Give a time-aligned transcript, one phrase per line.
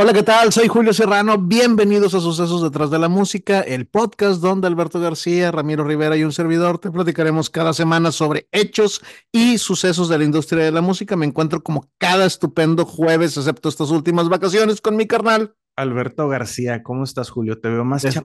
[0.00, 0.52] Hola, ¿qué tal?
[0.52, 1.38] Soy Julio Serrano.
[1.38, 6.22] Bienvenidos a Sucesos detrás de la música, el podcast donde Alberto García, Ramiro Rivera y
[6.22, 10.82] un servidor te platicaremos cada semana sobre hechos y sucesos de la industria de la
[10.82, 11.16] música.
[11.16, 15.56] Me encuentro como cada estupendo jueves, excepto estas últimas vacaciones con mi carnal.
[15.74, 17.60] Alberto García, ¿cómo estás, Julio?
[17.60, 18.22] Te veo más Des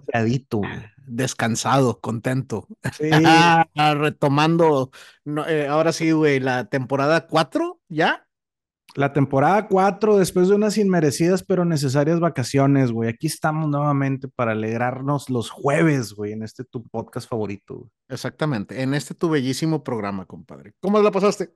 [1.07, 2.67] Descansado, contento.
[2.95, 3.09] Sí.
[3.75, 4.91] Retomando,
[5.47, 8.22] eh, ahora sí, güey, la temporada 4, ¿ya?
[8.95, 13.09] La temporada 4, después de unas inmerecidas pero necesarias vacaciones, güey.
[13.09, 17.89] Aquí estamos nuevamente para alegrarnos los jueves, güey, en este tu podcast favorito.
[18.07, 20.73] Exactamente, en este tu bellísimo programa, compadre.
[20.79, 21.49] ¿Cómo la pasaste?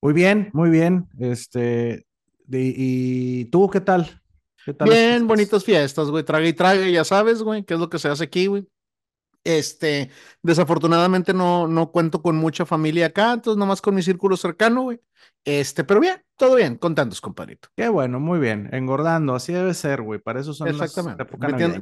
[0.00, 1.08] Muy bien, muy bien.
[1.18, 2.06] Este,
[2.48, 4.22] ¿y tú qué tal?
[4.64, 6.22] ¿Qué tal bien, bonitas fiestas, güey.
[6.24, 8.66] Traga y traga, ya sabes, güey, qué es lo que se hace aquí, güey.
[9.44, 10.10] Este,
[10.42, 15.00] desafortunadamente no, no cuento con mucha familia acá, entonces nomás con mi círculo cercano, güey.
[15.44, 17.68] Este, pero bien, todo bien, contentos, compadrito.
[17.76, 18.68] Qué bueno, muy bien.
[18.72, 20.20] Engordando, así debe ser, güey.
[20.20, 21.26] Para eso son Exactamente.
[21.38, 21.72] las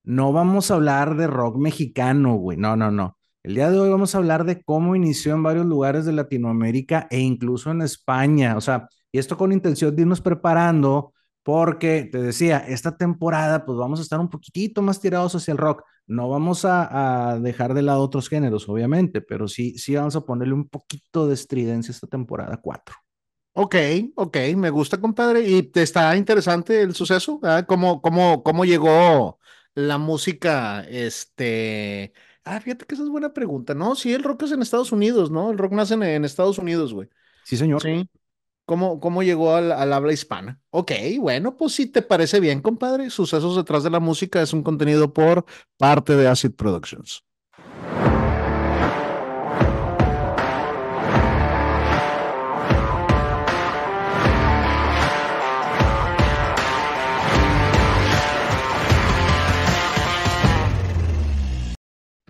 [0.04, 3.18] no vamos a hablar de rock mexicano, güey, no, no, no.
[3.44, 7.08] El día de hoy vamos a hablar de cómo inició en varios lugares de Latinoamérica
[7.10, 12.22] e incluso en España, o sea, y esto con intención de irnos preparando porque te
[12.22, 15.84] decía, esta temporada pues vamos a estar un poquitito más tirados hacia el rock.
[16.08, 20.54] No vamos a, dejar de lado otros géneros, obviamente, pero sí, sí vamos a ponerle
[20.54, 22.96] un poquito de estridencia esta temporada 4.
[23.54, 23.76] Ok,
[24.16, 25.48] ok, me gusta, compadre.
[25.48, 27.40] ¿Y te está interesante el suceso?
[27.68, 29.40] ¿Cómo, cómo, cómo llegó
[29.74, 30.82] la música?
[30.82, 32.14] Este.
[32.44, 33.96] Ah, fíjate que esa es buena pregunta, ¿no?
[33.96, 35.52] Sí, el rock es en Estados Unidos, ¿no?
[35.52, 37.10] El rock nace en, en Estados Unidos, güey.
[37.44, 37.82] Sí, señor.
[37.82, 38.08] Sí.
[38.72, 40.62] ¿Cómo, cómo llegó al, al, habla hispana?
[40.70, 43.10] Ok, bueno, pues si te parece bien, compadre.
[43.10, 45.44] Sucesos detrás de la música es un contenido por
[45.78, 47.26] parte de Acid Productions.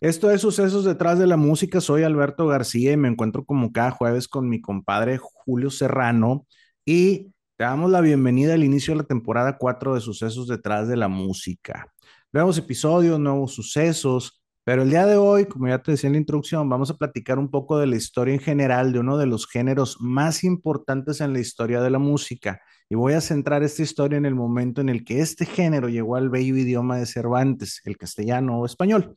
[0.02, 1.80] Esto es Sucesos detrás de la música.
[1.80, 6.48] Soy Alberto García y me encuentro como cada jueves con mi compadre Julio Serrano
[6.84, 7.26] y
[7.56, 11.08] te damos la bienvenida al inicio de la temporada 4 de Sucesos detrás de la
[11.08, 11.94] música.
[12.34, 16.20] Nuevos episodios, nuevos sucesos, pero el día de hoy, como ya te decía en la
[16.20, 19.46] introducción, vamos a platicar un poco de la historia en general de uno de los
[19.46, 22.60] géneros más importantes en la historia de la música.
[22.90, 26.16] Y voy a centrar esta historia en el momento en el que este género llegó
[26.16, 29.14] al bello idioma de Cervantes, el castellano o español.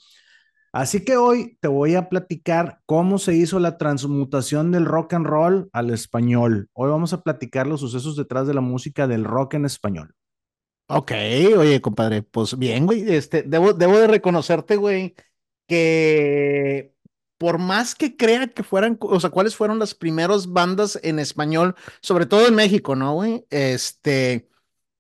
[0.75, 5.25] Así que hoy te voy a platicar cómo se hizo la transmutación del rock and
[5.25, 6.69] roll al español.
[6.73, 10.17] Hoy vamos a platicar los sucesos detrás de la música del rock en español.
[10.89, 11.13] Ok,
[11.57, 15.15] oye, compadre, pues bien, güey, este, debo, de reconocerte, güey,
[15.69, 16.93] que
[17.39, 21.77] por más que crea que fueran, o sea, cuáles fueron las primeras bandas en español,
[22.01, 23.47] sobre todo en México, ¿no, güey?
[23.51, 24.49] Este,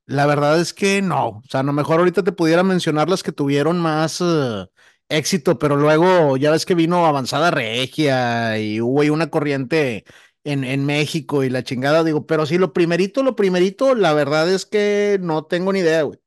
[0.06, 3.24] la verdad es que no, o sea, a lo mejor ahorita te pudiera mencionar las
[3.24, 4.20] que tuvieron más...
[4.20, 4.66] Eh,
[5.08, 10.04] éxito, pero luego ya ves que vino Avanzada Regia y hubo ahí una corriente
[10.44, 14.52] en, en México y la chingada, digo, pero sí, lo primerito, lo primerito, la verdad
[14.52, 16.18] es que no tengo ni idea, güey.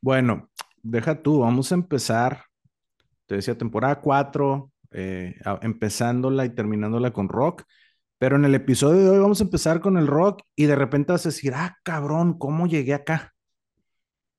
[0.00, 0.50] Bueno,
[0.82, 2.44] deja tú, vamos a empezar,
[3.26, 7.64] te decía, temporada 4, eh, empezándola y terminándola con rock.
[8.18, 11.12] Pero en el episodio de hoy vamos a empezar con el rock y de repente
[11.12, 13.33] vas a decir, ah, cabrón, ¿cómo llegué acá?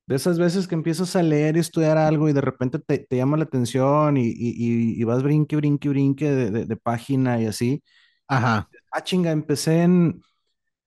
[0.07, 3.37] De esas veces que empiezas a leer y estudiar algo y de repente te, llama
[3.37, 7.83] la atención y, y, vas brinque, brinque, brinque de, de, página y así.
[8.27, 8.69] Ajá.
[8.91, 10.21] Ah, chinga, empecé en,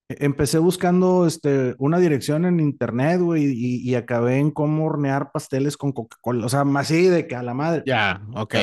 [0.08, 5.92] empecé buscando este, una dirección en internet, güey, y, acabé en cómo hornear pasteles con
[5.92, 7.82] Coca-Cola, o sea, más así de que a la madre.
[7.86, 8.54] Ya, ok.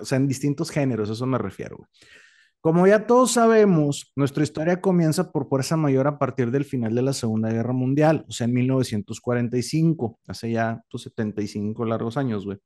[0.00, 1.88] o sea, en distintos géneros, eso me refiero, güey.
[2.66, 7.02] Como ya todos sabemos, nuestra historia comienza por fuerza mayor a partir del final de
[7.02, 12.58] la Segunda Guerra Mundial, o sea, en 1945, hace ya 75 pues, largos años, güey.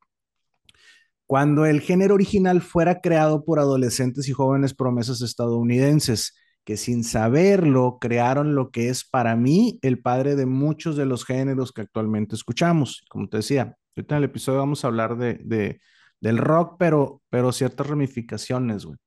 [1.26, 7.98] Cuando el género original fuera creado por adolescentes y jóvenes promesas estadounidenses, que sin saberlo
[8.00, 12.36] crearon lo que es para mí el padre de muchos de los géneros que actualmente
[12.36, 13.04] escuchamos.
[13.10, 15.78] Como te decía, ahorita en el episodio vamos a hablar de
[16.20, 18.98] del rock, pero, pero ciertas ramificaciones, güey.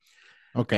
[0.56, 0.74] Ok.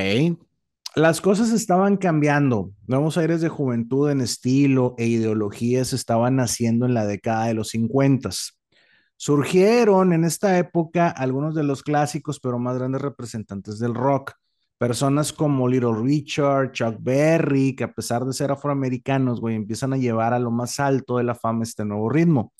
[0.95, 2.71] Las cosas estaban cambiando.
[2.87, 7.69] Nuevos aires de juventud en estilo e ideologías estaban naciendo en la década de los
[7.69, 8.29] 50.
[9.17, 14.33] Surgieron en esta época algunos de los clásicos, pero más grandes representantes del rock.
[14.77, 19.97] Personas como Little Richard, Chuck Berry, que a pesar de ser afroamericanos, güey, empiezan a
[19.97, 22.53] llevar a lo más alto de la fama este nuevo ritmo.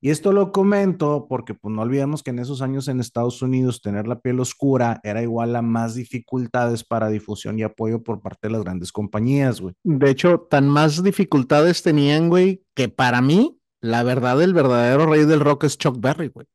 [0.00, 3.80] Y esto lo comento porque pues no olvidemos que en esos años en Estados Unidos
[3.80, 8.48] tener la piel oscura era igual a más dificultades para difusión y apoyo por parte
[8.48, 9.74] de las grandes compañías, güey.
[9.82, 15.24] De hecho, tan más dificultades tenían, güey, que para mí, la verdad, el verdadero rey
[15.24, 16.46] del rock es Chuck Berry, güey.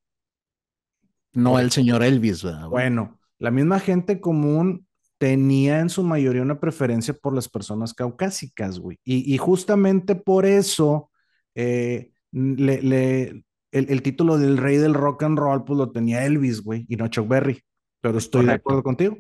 [1.34, 2.68] No el señor Elvis, ¿verdad?
[2.68, 4.86] Bueno, la misma gente común
[5.18, 9.00] tenía en su mayoría una preferencia por las personas caucásicas, güey.
[9.04, 11.10] Y, y justamente por eso...
[11.56, 16.62] Eh, le, le, el, título del rey del rock and roll, pues lo tenía Elvis,
[16.62, 17.62] güey, y no Chuck Berry.
[18.02, 19.18] Pero estoy de acuerdo contigo.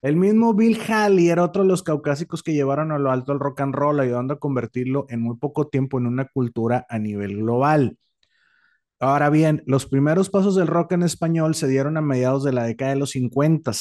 [0.00, 3.38] El mismo Bill Haley era otro de los caucásicos que llevaron a lo alto el
[3.38, 7.36] rock and roll, ayudando a convertirlo en muy poco tiempo en una cultura a nivel
[7.36, 7.98] global.
[8.98, 12.64] Ahora bien, los primeros pasos del rock en español se dieron a mediados de la
[12.64, 13.72] década de los 50.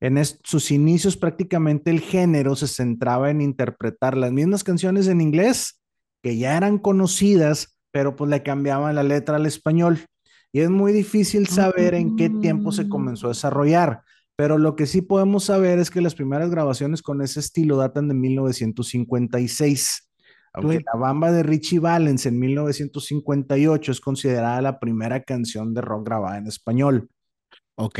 [0.00, 5.81] En sus inicios prácticamente el género se centraba en interpretar las mismas canciones en inglés
[6.22, 10.06] que ya eran conocidas, pero pues le cambiaban la letra al español.
[10.52, 14.02] Y es muy difícil saber en qué tiempo se comenzó a desarrollar,
[14.36, 18.08] pero lo que sí podemos saber es que las primeras grabaciones con ese estilo datan
[18.08, 20.10] de 1956.
[20.54, 26.06] Aunque la bamba de Richie Valens en 1958 es considerada la primera canción de rock
[26.06, 27.08] grabada en español.
[27.84, 27.98] Ok,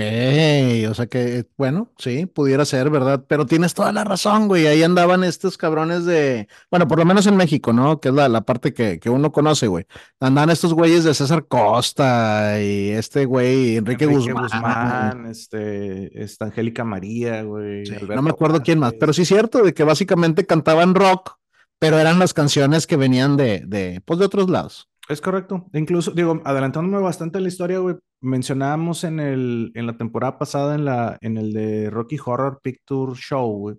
[0.89, 3.25] o sea que, bueno, sí, pudiera ser, ¿verdad?
[3.27, 4.69] Pero tienes toda la razón, güey.
[4.69, 7.99] Ahí andaban estos cabrones de, bueno, por lo menos en México, ¿no?
[7.99, 9.85] Que es la, la parte que, que uno conoce, güey.
[10.21, 15.27] Andaban estos güeyes de César Costa y este güey, Enrique, Guzmán.
[15.27, 17.83] este, esta Angélica María, güey.
[18.09, 21.39] no me acuerdo quién más, pero sí es cierto de que básicamente cantaban rock,
[21.81, 24.92] pero eran las canciones que venían de, de, pues de otros lados.
[25.09, 25.67] Es correcto.
[25.73, 30.85] Incluso, digo, adelantándome bastante la historia, güey, mencionábamos en, el, en la temporada pasada, en,
[30.85, 33.77] la, en el de Rocky Horror Picture Show, güey,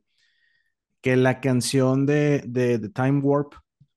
[1.01, 3.53] que la canción de, de, Time Warp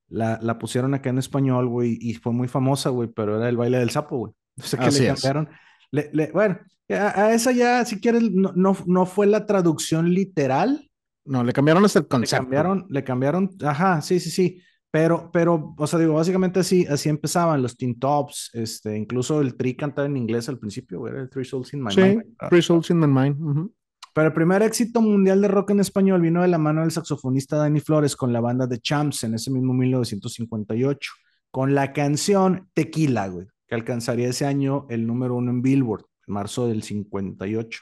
[0.08, 3.56] la, la, pusieron acá en español, güey, y fue muy famosa, güey, pero era el
[3.56, 4.32] baile del sapo, güey.
[4.58, 5.49] O sea, que le cambiaron.
[5.90, 6.58] Le, bueno,
[6.88, 10.88] a, esa ya, si quieres, no, no, no fue la traducción literal.
[11.25, 12.37] No, le cambiaron hasta el concepto.
[12.37, 14.62] Le cambiaron, le cambiaron, ajá, sí, sí, sí.
[14.91, 19.56] Pero, pero, o sea, digo, básicamente así, así empezaban los Teen Tops, este, incluso el
[19.56, 22.23] Tri cantaba en inglés al principio, era el Three Souls in My Mind.
[22.23, 23.71] Sí, Three Souls in My Mind.
[24.15, 27.56] Pero el primer éxito mundial de rock en español vino de la mano del saxofonista
[27.56, 31.12] Danny Flores con la banda de Champs en ese mismo 1958,
[31.50, 36.33] con la canción Tequila, güey, que alcanzaría ese año el número uno en Billboard, en
[36.33, 37.81] marzo del 58.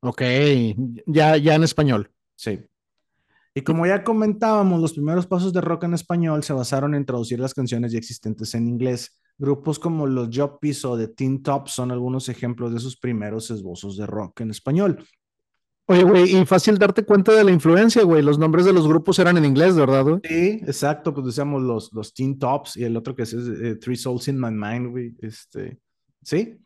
[0.00, 0.22] Ok,
[1.06, 2.12] ya, ya en español.
[2.36, 2.60] Sí.
[3.58, 7.40] Y como ya comentábamos, los primeros pasos de rock en español se basaron en traducir
[7.40, 9.18] las canciones ya existentes en inglés.
[9.36, 13.96] Grupos como los Joppies o The Teen Tops son algunos ejemplos de sus primeros esbozos
[13.96, 15.04] de rock en español.
[15.86, 18.22] Oye, güey, y fácil darte cuenta de la influencia, güey.
[18.22, 20.20] Los nombres de los grupos eran en inglés, ¿verdad, güey?
[20.22, 21.12] Sí, exacto.
[21.12, 24.40] Pues decíamos los, los Teen Tops y el otro que es eh, Three Souls in
[24.40, 25.16] My Mind, güey.
[25.20, 25.80] Este,
[26.22, 26.60] sí,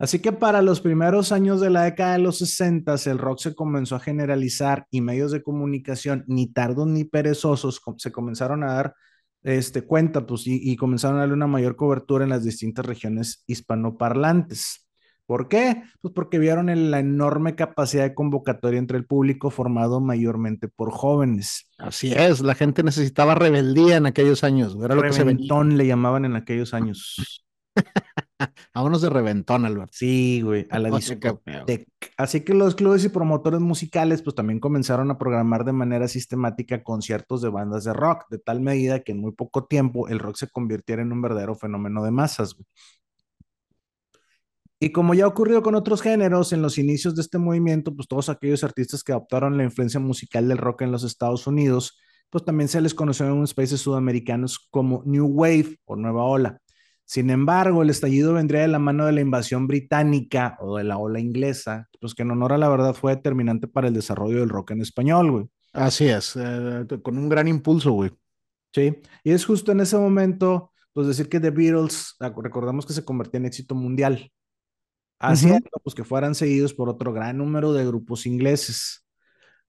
[0.00, 3.54] Así que para los primeros años de la década de los 60, el rock se
[3.54, 8.94] comenzó a generalizar y medios de comunicación, ni tardos ni perezosos, se comenzaron a dar
[9.42, 14.88] este, cuenta pues, y, comenzaron a darle una mayor cobertura en las distintas regiones hispanoparlantes.
[15.26, 15.82] ¿Por qué?
[16.00, 21.70] Pues porque vieron la enorme capacidad de convocatoria entre el público formado mayormente por jóvenes.
[21.76, 24.78] Así es, la gente necesitaba rebeldía en aquellos años.
[24.82, 27.44] Era lo que se le llamaban en aquellos años.
[28.74, 29.92] Vámonos de reventón, Albert.
[29.92, 30.90] Sí, güey, a la
[32.16, 36.82] Así que los clubes y promotores musicales, pues también comenzaron a programar de manera sistemática
[36.82, 40.36] conciertos de bandas de rock, de tal medida que en muy poco tiempo el rock
[40.36, 42.56] se convirtiera en un verdadero fenómeno de masas,
[44.78, 48.28] Y como ya ocurrió con otros géneros, en los inicios de este movimiento, pues todos
[48.28, 51.98] aquellos artistas que adoptaron la influencia musical del rock en los Estados Unidos,
[52.30, 56.60] pues también se les conoció en unos países sudamericanos como New Wave o Nueva Ola
[57.10, 60.96] Sin embargo, el estallido vendría de la mano de la invasión británica o de la
[60.96, 64.48] ola inglesa, pues que en honor a la verdad fue determinante para el desarrollo del
[64.48, 65.46] rock en español, güey.
[65.72, 68.12] Así es, eh, con un gran impulso, güey.
[68.72, 73.04] Sí, y es justo en ese momento, pues decir que The Beatles, recordamos que se
[73.04, 74.30] convertía en éxito mundial,
[75.18, 79.04] haciendo pues que fueran seguidos por otro gran número de grupos ingleses.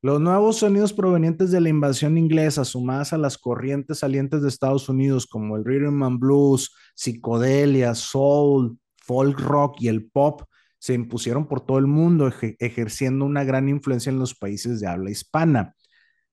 [0.04, 4.90] Los nuevos sonidos provenientes de la invasión inglesa, sumadas a las corrientes salientes de Estados
[4.90, 10.42] Unidos, como el rhythm and blues, psicodelia, soul, folk rock y el pop,
[10.80, 15.12] se impusieron por todo el mundo, ejerciendo una gran influencia en los países de habla
[15.12, 15.76] hispana.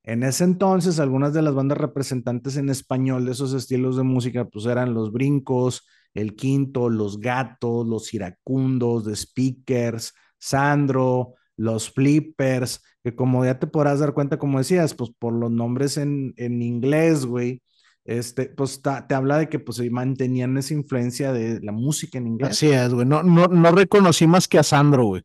[0.02, 4.46] En ese entonces, algunas de las bandas representantes en español de esos estilos de música,
[4.46, 12.82] pues eran Los Brincos, El Quinto, Los Gatos, Los Iracundos, The Speakers, Sandro, Los Flippers,
[13.04, 16.62] que como ya te podrás dar cuenta, como decías, pues por los nombres en, en
[16.62, 17.60] inglés, güey,
[18.08, 22.52] este, pues te habla de que pues mantenían esa influencia de la música en inglés.
[22.52, 23.06] Así es, güey.
[23.06, 25.22] No, no, no reconocí más que a Sandro, güey.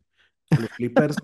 [0.50, 1.16] Los Flippers.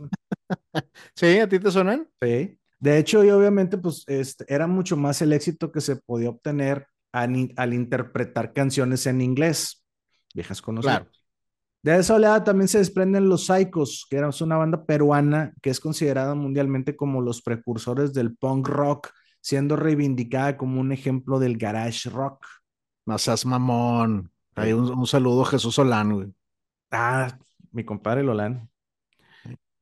[1.15, 1.39] ¿Sí?
[1.39, 2.09] ¿A ti te suenan?
[2.23, 2.59] Sí.
[2.79, 6.87] De hecho, y obviamente, pues este, era mucho más el éxito que se podía obtener
[7.13, 9.85] al, interpretar canciones en inglés,
[10.35, 11.01] viejas conocidas.
[11.01, 11.11] Claro.
[11.83, 15.81] De esa oleada también se desprenden los Psychos, que era una banda peruana que es
[15.81, 19.11] considerada mundialmente como los precursores del punk rock,
[19.41, 22.45] siendo reivindicada como un ejemplo del garage rock.
[23.07, 24.31] No seas mamón.
[24.57, 26.35] Hay un, saludo a Jesús Solán, güey.
[26.91, 27.39] Ah,
[27.73, 28.69] mi compadre Lolán.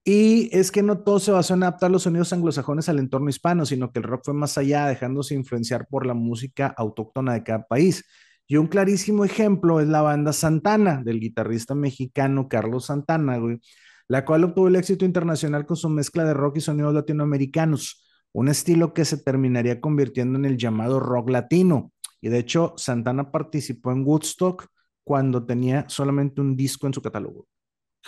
[0.04, 3.66] Y es que no todo se basó en adaptar los sonidos anglosajones al entorno hispano,
[3.66, 7.66] sino que el rock fue más allá, dejándose influenciar por la música autóctona de cada
[7.66, 8.04] país.
[8.50, 13.60] Y un clarísimo ejemplo es la banda Santana, del guitarrista mexicano Carlos Santana, güey,
[14.08, 18.02] la cual obtuvo el éxito internacional con su mezcla de rock y sonidos latinoamericanos,
[18.32, 21.92] un estilo que se terminaría convirtiendo en el llamado rock latino.
[22.22, 24.66] Y de hecho, Santana participó en Woodstock
[25.04, 27.46] cuando tenía solamente un disco en su catálogo.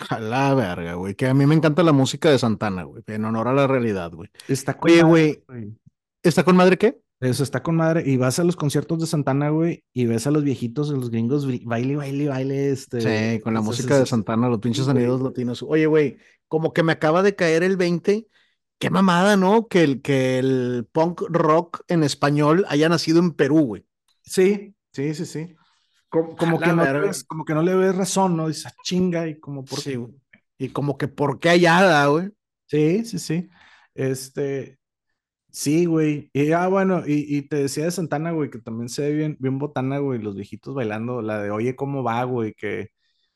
[0.09, 1.13] A la verga, güey.
[1.13, 3.03] Que a mí me encanta la música de Santana, güey.
[3.05, 4.29] En honor a la realidad, güey.
[4.47, 5.43] Está con Oye, güey.
[6.23, 6.99] ¿Está con madre qué?
[7.21, 8.03] Eso está con madre.
[8.05, 11.11] Y vas a los conciertos de Santana, güey, y ves a los viejitos, a los
[11.11, 12.71] gringos, baile, baile, baile.
[12.71, 15.61] Este, sí, con la música de Santana, los pinches sonidos latinos.
[15.61, 18.27] Oye, güey, como que me acaba de caer el 20.
[18.79, 19.67] Qué mamada, ¿no?
[19.67, 23.85] Que el, que el punk rock en español haya nacido en Perú, güey.
[24.23, 25.55] Sí, sí, sí, sí.
[26.09, 26.57] Como, que no
[27.27, 28.47] como, que no le ves razón, ¿no?
[28.47, 30.03] Dice, ah, chinga, y como por qué.
[30.57, 32.31] y como que por qué hallada, güey.
[32.65, 33.47] Sí, sí, sí.
[33.93, 34.79] Este,
[35.51, 36.29] sí, güey.
[36.33, 39.59] Y ah, bueno, y, te decía de Santana, güey, que también se ve bien, bien
[39.59, 42.53] botana, güey, los viejitos bailando, la de Oye, ¿cómo va, güey?
[42.53, 42.89] Que,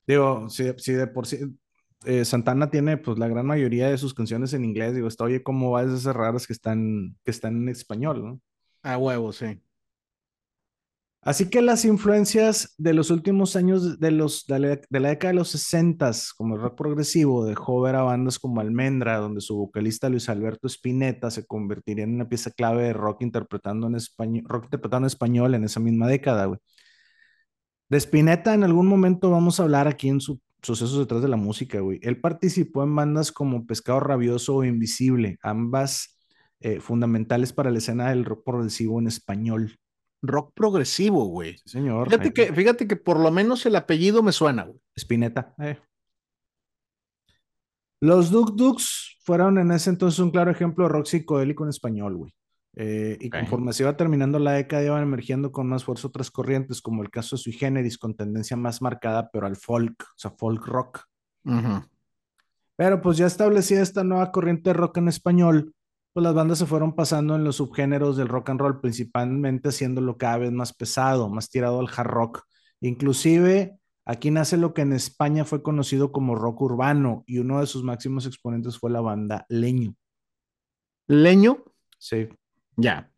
[0.08, 1.40] digo, si, si de por sí,
[2.06, 5.44] eh, Santana tiene, pues, la gran mayoría de sus canciones en inglés, digo, está Oye,
[5.44, 5.84] ¿cómo va?
[5.84, 8.42] esas raras que están, que están en español, ¿no?
[8.84, 9.60] A huevo, sí.
[11.26, 15.50] Así que las influencias de los últimos años de, los, de, la, década de los
[15.50, 20.30] 60, como el rock progresivo, dejó ver a bandas como Almendra, donde su vocalista Luis
[20.30, 25.06] Alberto Spinetta se convertiría en una pieza clave de rock interpretando en español, rock interpretando
[25.06, 26.60] en español en esa misma década, güey.
[27.90, 31.38] De Spinetta en algún momento vamos a hablar aquí en su Sucesos detrás de la
[31.38, 32.00] música, güey.
[32.02, 36.20] Él participó en bandas como Pescado Rabioso o Invisible, ambas
[36.60, 39.78] eh, fundamentales para la escena del rock progresivo en español
[40.28, 41.58] rock progresivo, güey.
[41.66, 42.10] señor.
[42.10, 44.80] Fíjate que, fíjate que por lo menos el apellido me suena, güey.
[44.96, 45.54] Spinetta.
[45.60, 45.78] Eh.
[48.02, 52.18] Los Duk Duks fueron en ese entonces un claro ejemplo de rock psicodélico en español,
[52.18, 52.36] güey.
[52.78, 56.82] Eh, y conforme se iba terminando la década, iban emergiendo con más fuerza otras corrientes,
[56.82, 60.32] como el caso de Sui Generis, con tendencia más marcada, pero al folk, o sea,
[60.32, 61.06] folk rock.
[62.76, 65.74] Pero pues ya establecida esta nueva corriente de rock en español,
[66.16, 70.18] pues las bandas se fueron pasando en los subgéneros del rock and roll, principalmente haciéndolo
[70.18, 72.44] cada vez más pesado, más tirado al hard rock.
[72.80, 77.68] Inclusive aquí nace lo que en España fue conocido como rock urbano y uno de
[77.68, 79.94] sus máximos exponentes fue la banda Leño.
[81.08, 81.66] ¿Leño?
[81.98, 82.30] Sí.
[82.78, 83.12] Ya.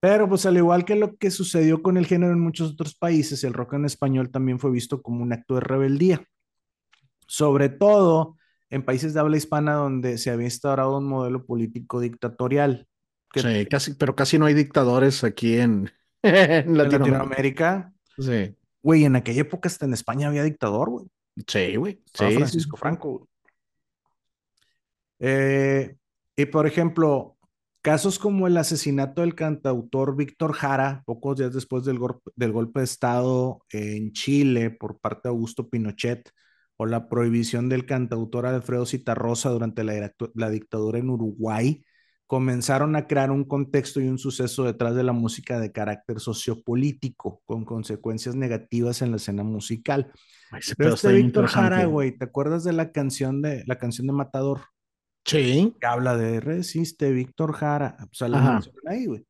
[0.00, 3.44] Pero pues al igual que lo que sucedió con el género en muchos otros países,
[3.44, 6.24] el rock en español también fue visto como un acto de rebeldía.
[7.26, 8.38] Sobre todo
[8.70, 12.86] en países de habla hispana donde se había instaurado un modelo político dictatorial.
[13.34, 15.90] sí, casi, pero casi no hay dictadores aquí en,
[16.22, 17.92] Latinoamérica.
[18.18, 18.54] Sí.
[18.82, 21.06] Güey, en aquella época hasta en España había dictador, güey.
[21.46, 22.02] Sí, güey.
[22.14, 23.28] Sí, Francisco Franco.
[25.18, 25.96] Eh,
[26.36, 27.36] y por ejemplo,
[27.82, 31.98] casos como el asesinato del cantautor Víctor Jara, pocos días después del,
[32.36, 36.30] del golpe de Estado en Chile por parte de Augusto Pinochet,
[36.80, 41.84] o la prohibición del cantautor Alfredo Citarrosa durante la, dictadura en Uruguay,
[42.26, 47.42] comenzaron a crear un contexto y un suceso detrás de la música de carácter sociopolítico,
[47.44, 50.10] con consecuencias negativas en la escena musical.
[50.78, 54.62] Pero este Víctor Jara, güey, ¿te acuerdas de la canción de la canción de Matador?
[55.26, 55.74] Sí.
[55.78, 57.98] Que habla de resiste Víctor Jara.
[58.00, 59.26] O sea, la ahí, güey.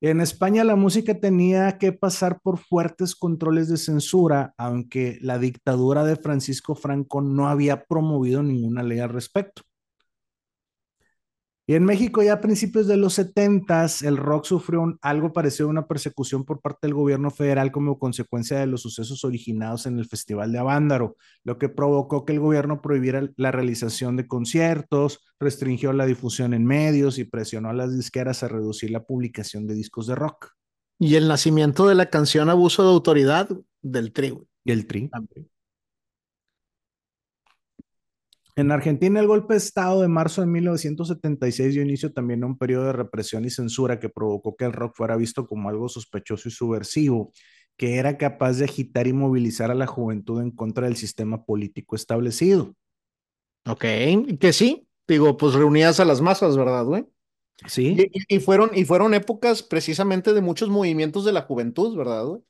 [0.00, 6.04] En España la música tenía que pasar por fuertes controles de censura, aunque la dictadura
[6.04, 9.62] de Francisco Franco no había promovido ninguna ley al respecto.
[11.70, 15.70] Y en México ya a principios de los 70 el rock sufrió algo parecido a
[15.70, 20.06] una persecución por parte del gobierno federal como consecuencia de los sucesos originados en el
[20.06, 25.92] Festival de Avándaro, lo que provocó que el gobierno prohibiera la realización de conciertos, restringió
[25.92, 30.06] la difusión en medios y presionó a las disqueras a reducir la publicación de discos
[30.06, 30.52] de rock.
[30.98, 33.46] Y el nacimiento de la canción Abuso de Autoridad
[33.82, 34.38] del Tri.
[34.64, 35.10] Y el Tri.
[38.58, 42.58] En Argentina, el golpe de Estado de marzo de 1976 dio inicio también a un
[42.58, 46.48] periodo de represión y censura que provocó que el rock fuera visto como algo sospechoso
[46.48, 47.32] y subversivo,
[47.76, 51.94] que era capaz de agitar y movilizar a la juventud en contra del sistema político
[51.94, 52.74] establecido.
[53.64, 53.84] Ok,
[54.40, 57.06] que sí, digo, pues reunías a las masas, ¿verdad, güey?
[57.68, 58.10] Sí.
[58.28, 62.42] Y, fueron, y fueron épocas precisamente de muchos movimientos de la juventud, ¿verdad, güey?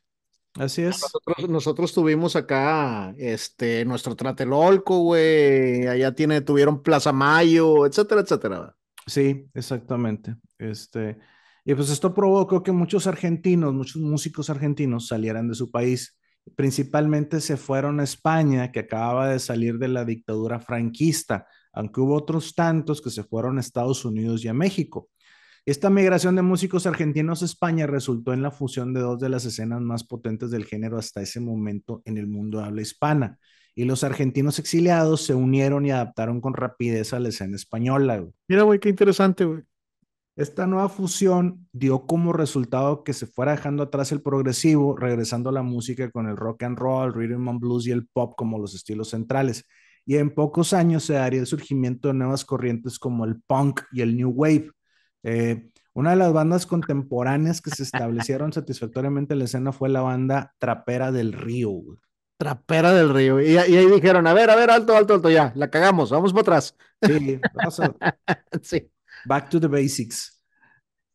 [0.54, 1.04] Así es.
[1.48, 5.86] Nosotros, tuvimos acá este, nuestro Tratelolco, güey.
[5.86, 8.74] Allá tiene, tuvieron Plaza Mayo, etcétera, etcétera.
[9.06, 10.36] Sí, exactamente.
[10.58, 11.18] Este,
[11.64, 16.18] y pues esto provocó que muchos argentinos, muchos músicos argentinos salieran de su país.
[16.56, 22.16] Principalmente se fueron a España, que acababa de salir de la dictadura franquista, aunque hubo
[22.16, 25.10] otros tantos que se fueron a Estados Unidos y a México.
[25.68, 29.44] Esta migración de músicos argentinos a España resultó en la fusión de dos de las
[29.44, 33.38] escenas más potentes del género hasta ese momento en el mundo de habla hispana.
[33.74, 38.26] Y los argentinos exiliados se unieron y adaptaron con rapidez a la escena española.
[38.48, 39.60] Mira, güey, qué interesante, güey.
[40.36, 45.52] Esta nueva fusión dio como resultado que se fuera dejando atrás el progresivo, regresando a
[45.52, 48.74] la música con el rock and roll, rhythm and blues y el pop como los
[48.74, 49.66] estilos centrales.
[50.06, 54.00] Y en pocos años se daría el surgimiento de nuevas corrientes como el punk y
[54.00, 54.70] el new wave,
[55.22, 60.00] eh, una de las bandas contemporáneas que se establecieron satisfactoriamente en la escena fue la
[60.00, 61.82] banda Trapera del Río.
[62.36, 63.40] Trapera del Río.
[63.40, 66.42] Y, ahí dijeron, a ver, a ver, alto, alto, alto, ya, la cagamos, vamos para
[66.42, 66.76] atrás.
[67.02, 67.70] Sí, a...
[68.62, 68.88] sí.
[69.24, 70.40] Back to the basics.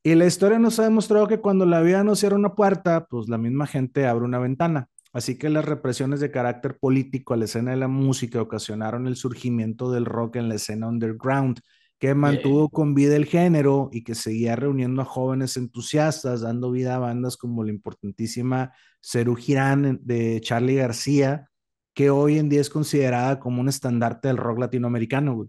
[0.04, 3.30] Y la historia nos ha demostrado que cuando la vida nos cierra una puerta, pues
[3.30, 4.90] la misma gente abre una ventana.
[5.14, 9.16] Así que las represiones de carácter político a la escena de la música ocasionaron el
[9.16, 11.62] surgimiento del rock en la escena underground
[12.04, 16.96] que mantuvo con vida el género y que seguía reuniendo a jóvenes entusiastas, dando vida
[16.96, 21.50] a bandas como la importantísima Cerú Girán de Charlie García,
[21.94, 25.48] que hoy en día es considerada como un estandarte del rock latinoamericano.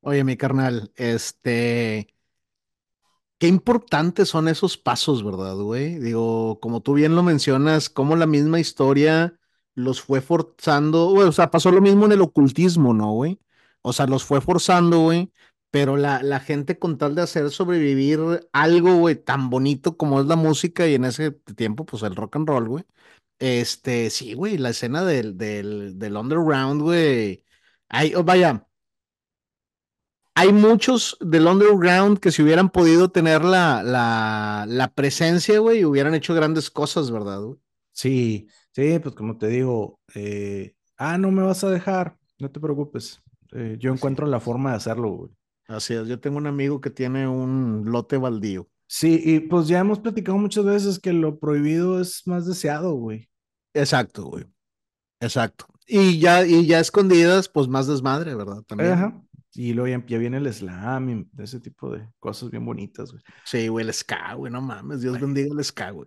[0.00, 2.08] Oye, mi carnal, este,
[3.38, 6.00] qué importantes son esos pasos, ¿verdad, güey?
[6.00, 9.38] Digo, como tú bien lo mencionas, como la misma historia
[9.76, 13.38] los fue forzando, o sea, pasó lo mismo en el ocultismo, ¿no, güey?
[13.82, 15.30] O sea, los fue forzando, güey,
[15.76, 18.18] pero la, la gente con tal de hacer sobrevivir
[18.54, 22.36] algo, güey, tan bonito como es la música y en ese tiempo, pues el rock
[22.36, 22.84] and roll, güey.
[23.38, 27.44] Este, sí, güey, la escena del, del, del underground, güey.
[27.90, 28.66] Hay, oh, vaya,
[30.34, 36.14] hay muchos del underground que si hubieran podido tener la, la, la presencia, güey, hubieran
[36.14, 37.42] hecho grandes cosas, ¿verdad?
[37.42, 37.58] Güey?
[37.92, 42.60] Sí, sí, pues como te digo, eh, ah, no me vas a dejar, no te
[42.60, 43.22] preocupes.
[43.52, 45.30] Eh, yo encuentro la forma de hacerlo, güey.
[45.68, 48.68] Así es, yo tengo un amigo que tiene un lote baldío.
[48.88, 53.28] Sí, y pues ya hemos platicado muchas veces que lo prohibido es más deseado, güey.
[53.74, 54.44] Exacto, güey.
[55.20, 55.66] Exacto.
[55.88, 58.62] Y ya, y ya escondidas, pues más desmadre, ¿verdad?
[58.62, 58.92] También.
[58.92, 59.22] Ajá.
[59.54, 63.22] Y luego ya, viene el slam y ese tipo de cosas bien bonitas, güey.
[63.44, 66.06] Sí, güey, el ska, güey, no mames, Dios bendiga el ska, güey.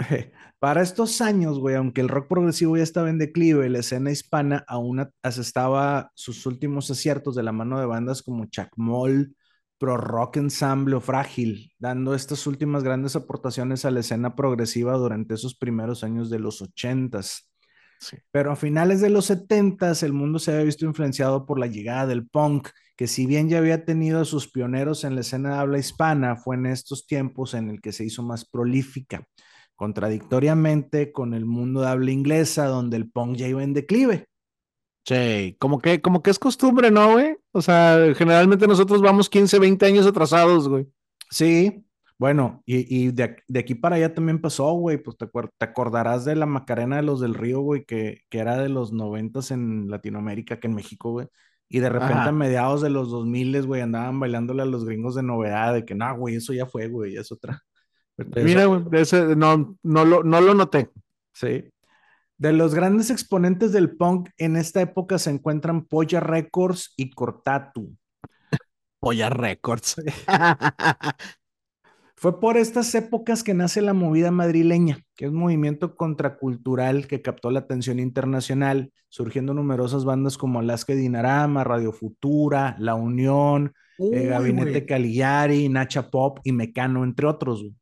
[0.58, 4.64] Para estos años, güey, aunque el rock progresivo ya estaba en declive, la escena hispana
[4.66, 9.36] aún asestaba sus últimos aciertos de la mano de bandas como Chacmol,
[9.78, 15.34] Pro Rock Ensemble o Frágil, dando estas últimas grandes aportaciones a la escena progresiva durante
[15.34, 17.50] esos primeros años de los ochentas.
[18.30, 22.06] Pero a finales de los setentas, el mundo se había visto influenciado por la llegada
[22.06, 25.60] del punk, que si bien ya había tenido a sus pioneros en la escena de
[25.60, 29.26] habla hispana, fue en estos tiempos en el que se hizo más prolífica
[29.80, 34.26] contradictoriamente con el mundo de habla inglesa, donde el punk ya iba en declive.
[35.06, 37.38] Sí, como que, como que es costumbre, ¿no, güey?
[37.52, 40.86] O sea, generalmente nosotros vamos 15, 20 años atrasados, güey.
[41.30, 41.82] Sí,
[42.18, 45.30] bueno, y, de, aquí para allá también pasó, güey, pues te,
[45.64, 49.50] acordarás de la Macarena de los del Río, güey, que, que era de los noventas
[49.50, 51.28] en Latinoamérica, que en México, güey.
[51.70, 55.22] Y de repente a mediados de los 2000, güey, andaban bailándole a los gringos de
[55.22, 57.62] novedad, de que no, güey, eso ya fue, güey, es otra.
[58.36, 60.90] Mira, güey, ese no, no lo, no lo noté.
[61.32, 61.64] sí.
[62.38, 67.94] De los grandes exponentes del punk en esta época se encuentran Polla Records y Cortatu.
[68.98, 69.96] Polla Records.
[72.16, 77.20] Fue por estas épocas que nace la movida madrileña, que es un movimiento contracultural que
[77.20, 83.72] captó la atención internacional, surgiendo numerosas bandas como Alaska y Dinarama, Radio Futura, La Unión,
[83.98, 84.86] eh, Gabinete.
[84.86, 87.60] Caligari, Nacha Pop y Mecano, entre otros.
[87.60, 87.74] güey.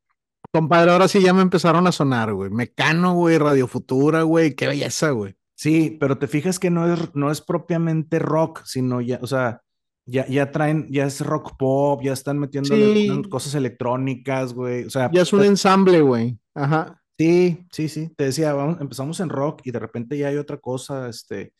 [0.59, 2.51] Compadre, ahora sí ya me empezaron a sonar, güey.
[2.51, 4.57] Mecano, güey, Radio Futura, güey.
[4.57, 5.37] Qué belleza, güey.
[5.55, 9.63] Sí, pero te fijas que no es, no es propiamente rock, sino ya, o sea,
[10.05, 14.85] ya, ya traen, ya es rock pop, ya están Sí, cosas electrónicas, güey.
[14.85, 16.37] O sea, ya es un ensamble, güey.
[16.55, 17.01] Ajá.
[17.17, 18.13] Sí, sí, sí.
[18.17, 21.53] Te decía, vamos, empezamos en rock y de repente ya hay otra cosa, este,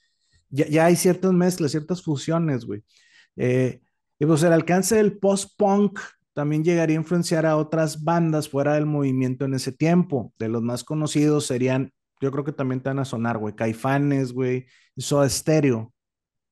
[0.49, 2.83] ya, ya hay ciertas mezclas, ciertas fusiones, güey.
[3.37, 3.81] Eh,
[4.19, 6.01] y pues el alcance del post-punk
[6.39, 10.33] también llegaría a influenciar a otras bandas fuera del movimiento en ese tiempo.
[10.39, 14.33] De los más conocidos serían, yo creo que también te van a sonar, güey, Caifanes,
[14.33, 15.93] güey, Soda Stereo.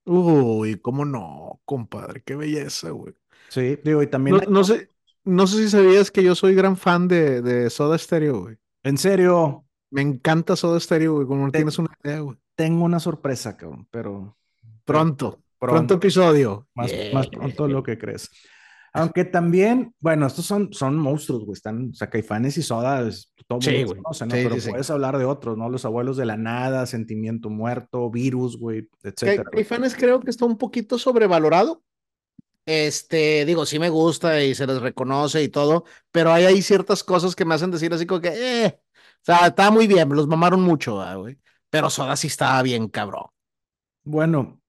[0.04, 2.20] Uy, cómo no, compadre.
[2.26, 3.14] Qué belleza, güey.
[3.48, 4.90] Sí, digo, y también No, hay, no sé,
[5.22, 8.56] no sé si sabías que yo soy gran fan de, de Soda Stereo, güey.
[8.82, 11.28] en serio, Me encanta Soda Stereo, güey.
[11.28, 12.36] Como no tienes una idea, güey.
[12.56, 14.36] tengo una sorpresa, cabrón, pero,
[14.84, 15.94] pero Pronto, pronto pronto.
[15.94, 16.66] episodio.
[16.74, 17.14] Más, Yeah.
[17.14, 18.28] más pronto de lo que crees.
[19.00, 21.54] Aunque también, bueno, estos son, son monstruos, güey.
[21.54, 24.12] Están, o sea, Caifanes y Soda, es- todo Sí, ¿no?
[24.12, 24.70] Sí, Pero sí, sí.
[24.70, 25.68] puedes hablar de otros, ¿no?
[25.68, 29.44] Los abuelos de la nada, Sentimiento Muerto, Virus, güey, etcétera.
[29.44, 29.64] güey.
[29.64, 31.82] Caifanes creo que está un poquito sobrevalorado.
[32.64, 37.04] Este, digo, sí me gusta y se les reconoce y todo, pero hay ahí ciertas
[37.04, 40.26] cosas que me hacen decir así como que, eh, o sea, está muy bien, los
[40.26, 41.38] mamaron mucho, ah, güey.
[41.70, 43.26] Pero Soda sí estaba bien, cabrón.
[44.04, 44.60] Bueno,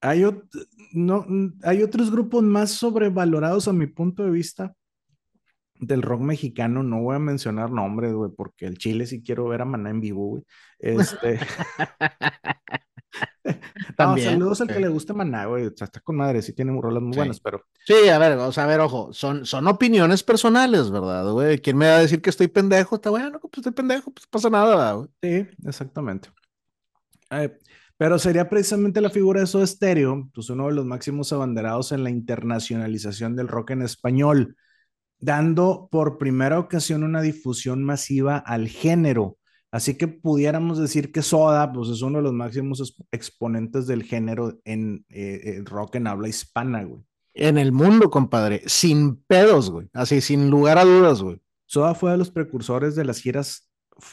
[0.00, 0.48] hay, ot-
[0.92, 1.26] no,
[1.62, 4.74] hay otros grupos más sobrevalorados a mi punto de vista
[5.78, 6.82] del rock mexicano.
[6.82, 10.00] No voy a mencionar nombres, güey, porque el Chile sí quiero ver a Maná en
[10.00, 10.42] vivo, güey.
[10.78, 11.38] Este,
[13.98, 15.66] no, saludos al que le guste Maná, güey.
[15.66, 17.18] O sea, está con madre, sí tiene rolas muy Sí.
[17.18, 21.30] buenas, pero Sí, a ver, o sea, a ver, ojo, son, son opiniones personales, ¿verdad,
[21.30, 21.60] güey?
[21.60, 22.96] ¿Quién me va a decir que estoy pendejo?
[22.96, 25.08] Está bueno, pues estoy pendejo, pues pasa nada, ¿verdad, güey.
[25.22, 26.28] Sí, exactamente.
[27.30, 27.56] Eh,
[27.98, 32.04] pero sería precisamente la figura de Soda Stereo, pues uno de los máximos abanderados en
[32.04, 34.56] la internacionalización del rock en español,
[35.18, 39.38] dando por primera ocasión una difusión masiva al género.
[39.72, 44.04] Así que pudiéramos decir que Soda, pues es uno de los máximos exp- exponentes del
[44.04, 47.02] género en eh, el rock en habla hispana, güey.
[47.34, 49.88] En el mundo, compadre, sin pedos, güey.
[49.92, 51.38] Así, sin lugar a dudas, güey.
[51.66, 53.70] Soda fue de los precursores de las giras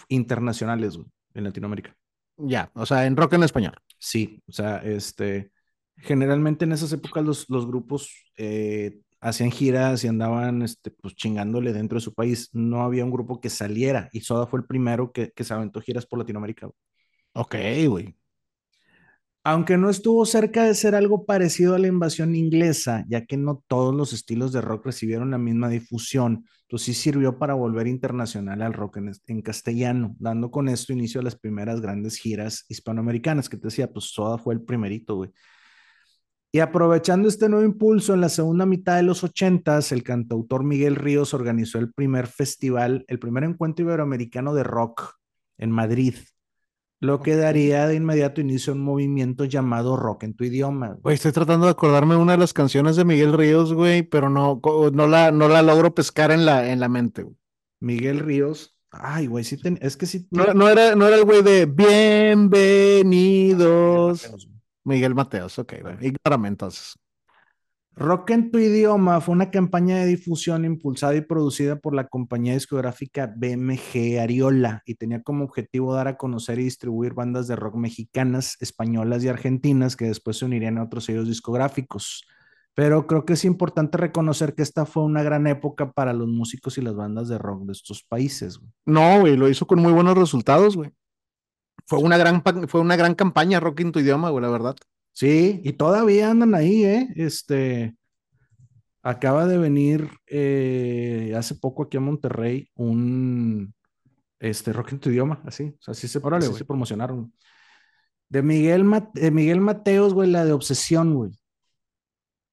[0.09, 1.95] internacionales, güey, en Latinoamérica.
[2.37, 3.73] Ya, o sea, en rock en español.
[3.99, 5.51] Sí, o sea, este,
[5.97, 11.73] generalmente en esas épocas los, los grupos eh, hacían giras y andaban, este, pues chingándole
[11.73, 12.49] dentro de su país.
[12.53, 15.79] No había un grupo que saliera y Soda fue el primero que, que se aventó
[15.81, 16.69] giras por Latinoamérica.
[17.33, 17.55] Ok,
[17.87, 18.15] güey.
[19.45, 23.61] Aunque no estuvo cerca de ser algo parecido a la invasión inglesa, ya que no
[23.67, 28.63] todos los estilos de rock recibieron la misma difusión, pues sí sirvió para volver internacional
[28.63, 33.47] al rock en, en castellano, dando con esto inicio a las primeras grandes giras hispanoamericanas,
[33.47, 35.29] que te decía, pues Soda fue el primerito, güey.
[36.51, 40.95] Y aprovechando este nuevo impulso, en la segunda mitad de los ochentas, el cantautor Miguel
[40.95, 45.13] Ríos organizó el primer festival, el primer encuentro iberoamericano de rock
[45.59, 46.15] en Madrid,
[47.03, 50.97] lo que daría de inmediato inicio a un movimiento llamado rock en tu idioma.
[51.01, 54.29] Güey, estoy tratando de acordarme de una de las canciones de Miguel Ríos, güey, pero
[54.29, 54.61] no,
[54.93, 57.35] no la, no la logro pescar en la, en la mente, güey.
[57.81, 60.25] Miguel Ríos, ay, güey, sí ten- es que sí.
[60.31, 64.47] No, no era, no era el güey de Bienvenidos.
[64.85, 65.95] Miguel Mateos, ok, güey.
[66.07, 66.95] Ignórame entonces.
[67.95, 72.53] Rock en tu idioma fue una campaña de difusión impulsada y producida por la compañía
[72.53, 77.75] discográfica BMG Ariola y tenía como objetivo dar a conocer y distribuir bandas de rock
[77.75, 82.25] mexicanas, españolas y argentinas que después se unirían a otros sellos discográficos.
[82.73, 86.79] Pero creo que es importante reconocer que esta fue una gran época para los músicos
[86.79, 88.59] y las bandas de rock de estos países.
[88.85, 90.89] No, güey, lo hizo con muy buenos resultados, güey.
[91.85, 94.75] Fue una gran, fue una gran campaña rock en tu idioma, güey, la verdad.
[95.13, 97.07] Sí, y todavía andan ahí, ¿eh?
[97.15, 97.95] Este,
[99.03, 103.73] acaba de venir eh, hace poco aquí a Monterrey un,
[104.39, 106.59] este, rock en tu idioma, así, o sea, así se, Órale, así güey.
[106.59, 107.33] se promocionaron.
[108.27, 111.31] De Miguel, de Miguel Mateos, güey, la de Obsesión, güey.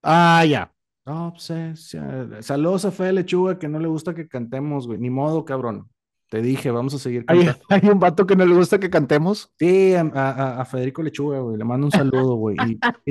[0.02, 0.72] Ah, ya.
[1.04, 2.42] Obsesión.
[2.42, 4.98] Saludos a Fede Lechuga que no le gusta que cantemos, güey.
[4.98, 5.90] Ni modo, cabrón.
[6.30, 7.66] Te dije, vamos a seguir Hay, cantando.
[7.68, 9.52] hay un vato que no le gusta que cantemos.
[9.58, 12.56] Sí, a, a- a Federico Lechuga, güey, le mando un saludo, güey.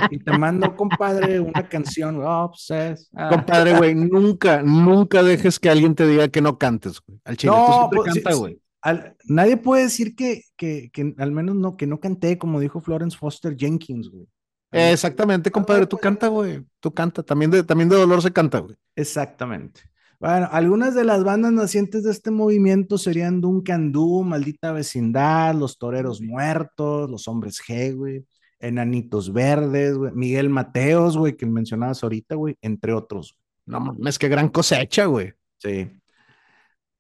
[0.10, 2.28] Y, te mando, compadre, una canción, güey.
[2.28, 3.30] Ah.
[3.30, 7.20] Compadre, güey, nunca, nunca dejes que alguien te diga que no cantes, güey.
[7.26, 8.40] Al chile, tú No, siempre pues, canta, sí.
[8.40, 8.62] güey.
[8.82, 12.80] Al- nadie puede decir que, que, que al menos no, que no canté, como dijo
[12.80, 14.26] Florence Foster Jenkins, güey.
[14.72, 16.64] Exactamente, compadre, tú canta, güey.
[16.80, 17.24] Tú canta.
[17.24, 18.76] También de, también de dolor se canta, güey.
[18.96, 19.82] Exactamente.
[20.20, 25.78] Bueno, algunas de las bandas nacientes de este movimiento serían Duncan Du, Maldita Vecindad, Los
[25.78, 28.26] Toreros Muertos, Los Hombres G, güey,
[28.60, 33.38] Enanitos Verdes, Miguel Mateos, güey, que mencionabas ahorita, güey, entre otros.
[33.66, 35.32] No mames, qué gran cosecha, güey.
[35.58, 35.90] Sí.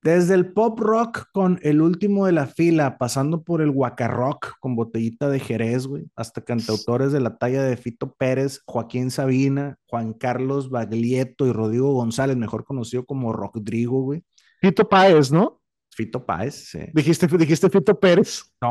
[0.01, 4.53] Desde el pop rock con el último de la fila, pasando por el guaca rock
[4.61, 9.77] con botellita de Jerez, güey, hasta cantautores de la talla de Fito Pérez, Joaquín Sabina,
[9.87, 14.23] Juan Carlos Baglietto y Rodrigo González, mejor conocido como Rodrigo, güey.
[14.61, 15.59] Fito Páez, ¿no?
[15.91, 16.79] Fito Páez, sí.
[16.93, 18.43] Dijiste, dijiste Fito Pérez.
[18.61, 18.69] No,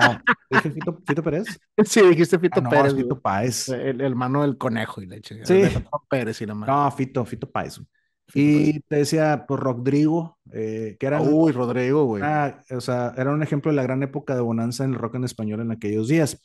[0.48, 1.46] dije Fito, Fito Pérez.
[1.84, 2.94] Sí, dijiste Fito Ah, no, Pérez.
[2.94, 3.68] Fito Páez.
[3.68, 5.44] El, el hermano del conejo y leche.
[5.44, 5.64] Sí.
[5.66, 6.72] Fito Pérez y la madre.
[6.72, 7.76] No, Fito, Fito Páez.
[7.76, 7.86] güey.
[8.34, 12.22] Y te decía, pues Rodrigo, eh, que era Uy, Rodrigo, güey.
[12.24, 15.16] Ah, o sea, era un ejemplo de la gran época de bonanza en el rock
[15.16, 16.40] en español en aquellos días.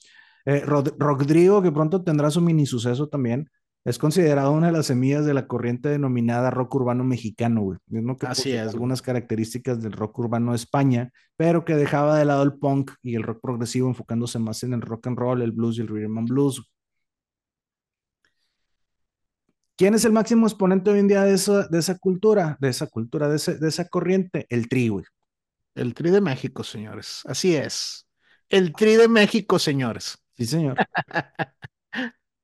[0.45, 3.49] Eh, Rod- Rodrigo, que pronto tendrá su mini suceso también,
[3.85, 7.79] es considerado una de las semillas de la corriente denominada rock urbano mexicano, güey.
[7.87, 12.23] Mismo que Así es, algunas características del rock urbano de España, pero que dejaba de
[12.25, 15.51] lado el punk y el rock progresivo, enfocándose más en el rock and roll, el
[15.51, 16.72] blues y el rhythm and blues.
[19.75, 23.37] ¿Quién es el máximo exponente hoy en día de, esa cultura, de esa cultura, de,
[23.37, 24.45] ese- de esa corriente?
[24.49, 25.05] El tri, güey.
[25.75, 27.21] El Tri de México, señores.
[27.25, 28.07] Así es.
[28.49, 30.17] El Tri de México, señores.
[30.37, 30.77] Sí, señor.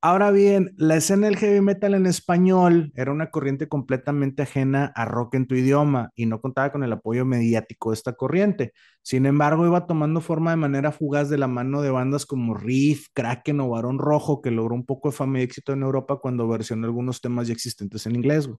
[0.02, 5.04] Ahora bien, la escena del heavy metal en español era una corriente completamente ajena a
[5.04, 8.72] rock en tu idioma y no contaba con el apoyo mediático de esta corriente.
[9.02, 13.08] Sin embargo, iba tomando forma de manera fugaz de la mano de bandas como Riff,
[13.14, 16.48] Kraken o Barón Rojo, que logró un poco de fama y éxito en Europa cuando
[16.48, 18.58] versionó algunos temas ya existentes en inglés, güey.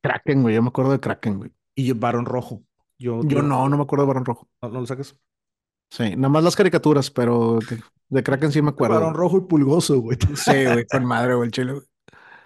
[0.00, 0.54] Kraken, güey.
[0.54, 1.50] Yo me acuerdo de Kraken, güey.
[1.74, 2.62] Y yo, Barón Rojo.
[3.00, 4.48] Yo, Yo no, no me acuerdo de Barón Rojo.
[4.62, 5.16] ¿No, no lo sacas?
[5.90, 7.58] Sí, nada más las caricaturas, pero
[8.12, 9.12] de, Kraken sí me acuerdo.
[9.12, 10.18] Rojo y Pulgoso, güey.
[10.36, 11.72] Sí, güey, con madre, güey, el chile.
[11.72, 11.84] güey.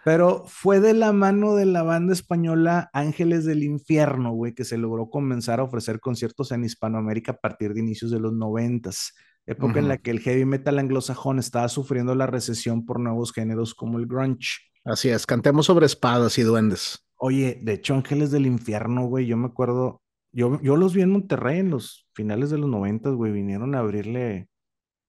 [0.07, 4.79] Pero fue de la mano de la banda española Ángeles del Infierno, güey, que se
[4.79, 9.15] logró comenzar a ofrecer conciertos en Hispanoamérica a partir de inicios de los noventas,
[9.47, 13.75] época en la que el heavy metal anglosajón estaba sufriendo la recesión por nuevos géneros
[13.75, 14.59] como el grunge.
[14.85, 17.05] Así es, cantemos sobre espadas y duendes.
[17.17, 21.11] Oye, de hecho, Ángeles del Infierno, güey, yo me acuerdo, yo, yo los vi en
[21.11, 24.49] Monterrey en los finales de los noventas, güey, vinieron a abrirle,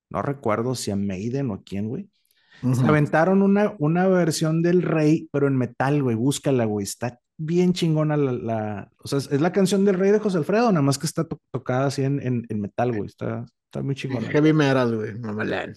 [0.09, 2.09] no recuerdo si a Maiden o a quién, güey.
[2.73, 6.15] Se aventaron una, una versión del Rey, pero en metal, güey.
[6.15, 6.83] Búscala, güey.
[6.85, 10.39] Está bien chingona la, la- O sea, es, es la canción del Rey de José
[10.39, 13.05] Alfredo, nada más que está to- tocada así en, en, en metal, güey.
[13.05, 14.27] Está, está muy chingona.
[14.29, 15.75] Heavy metal, güey, mamalán.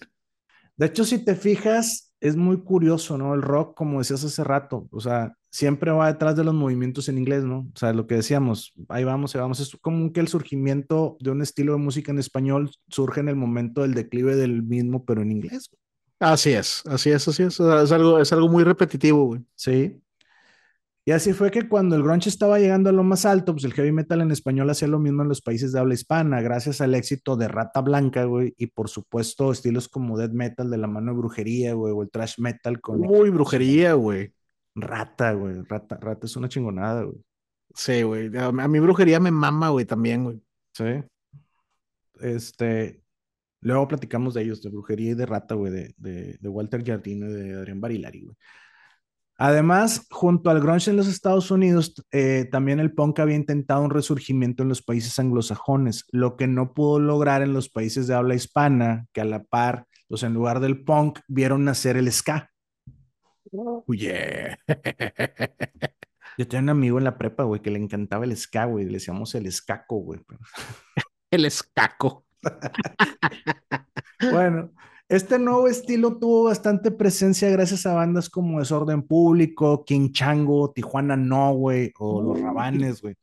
[0.75, 3.33] De hecho, si te fijas, es muy curioso, ¿no?
[3.33, 7.17] El rock, como decías hace rato, o sea, siempre va detrás de los movimientos en
[7.17, 7.67] inglés, ¿no?
[7.73, 9.59] O sea, lo que decíamos, ahí vamos, ahí vamos.
[9.59, 13.35] Es como que el surgimiento de un estilo de música en español surge en el
[13.35, 15.69] momento del declive del mismo, pero en inglés.
[16.19, 17.59] Así es, así es, así es.
[17.59, 19.41] O sea, Es algo, es algo muy repetitivo, güey.
[19.55, 19.99] Sí.
[21.03, 23.73] Y así fue que cuando el grunge estaba llegando a lo más alto, pues el
[23.73, 26.93] heavy metal en español hacía lo mismo en los países de habla hispana, gracias al
[26.93, 31.11] éxito de Rata Blanca, güey, y por supuesto estilos como death metal de la mano
[31.11, 34.31] de brujería, güey, o el thrash metal con Uy, brujería, güey.
[34.75, 37.17] Rata, güey, Rata, Rata es una chingonada, güey.
[37.73, 38.37] Sí, güey.
[38.37, 40.39] A, a mí brujería me mama, güey, también, güey.
[40.73, 41.03] Sí.
[42.19, 43.01] Este,
[43.61, 47.27] luego platicamos de ellos, de brujería y de Rata, güey, de, de, de Walter Jardine
[47.27, 48.37] y de Adrián Barilari, güey.
[49.43, 53.89] Además, junto al grunge en los Estados Unidos, eh, también el punk había intentado un
[53.89, 58.35] resurgimiento en los países anglosajones, lo que no pudo lograr en los países de habla
[58.35, 62.51] hispana, que a la par, pues en lugar del punk, vieron nacer el ska.
[63.51, 64.59] Oye.
[66.37, 68.93] Yo tenía un amigo en la prepa, güey, que le encantaba el ska, güey, le
[68.93, 70.19] decíamos el escaco, güey.
[71.31, 72.27] El escaco.
[74.31, 74.71] Bueno,
[75.11, 81.17] este nuevo estilo tuvo bastante presencia gracias a bandas como Desorden Público, King Chango, Tijuana
[81.17, 83.15] No, güey, o Los Rabanes, güey.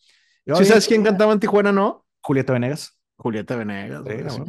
[0.44, 2.04] ¿Sí sabes quién cantaba en Tijuana, no?
[2.20, 3.00] Julieta Venegas.
[3.16, 4.04] Julieta Venegas.
[4.06, 4.42] Sí.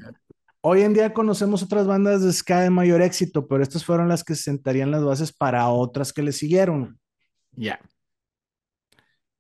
[0.60, 4.26] Hoy en día conocemos otras bandas de ska de mayor éxito, pero estas fueron las
[4.26, 7.00] que sentarían las bases para otras que le siguieron.
[7.54, 7.80] Ya.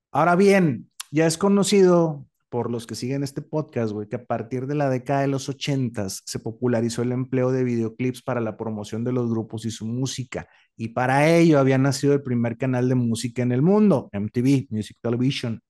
[0.09, 4.67] Ahora bien, ya es conocido por los que siguen este podcast, güey, que a partir
[4.67, 9.03] de la década de los ochentas se popularizó el empleo de videoclips para la promoción
[9.03, 10.47] de los grupos y su música.
[10.75, 14.97] Y para ello había nacido el primer canal de música en el mundo, MTV, Music
[15.01, 15.61] Television.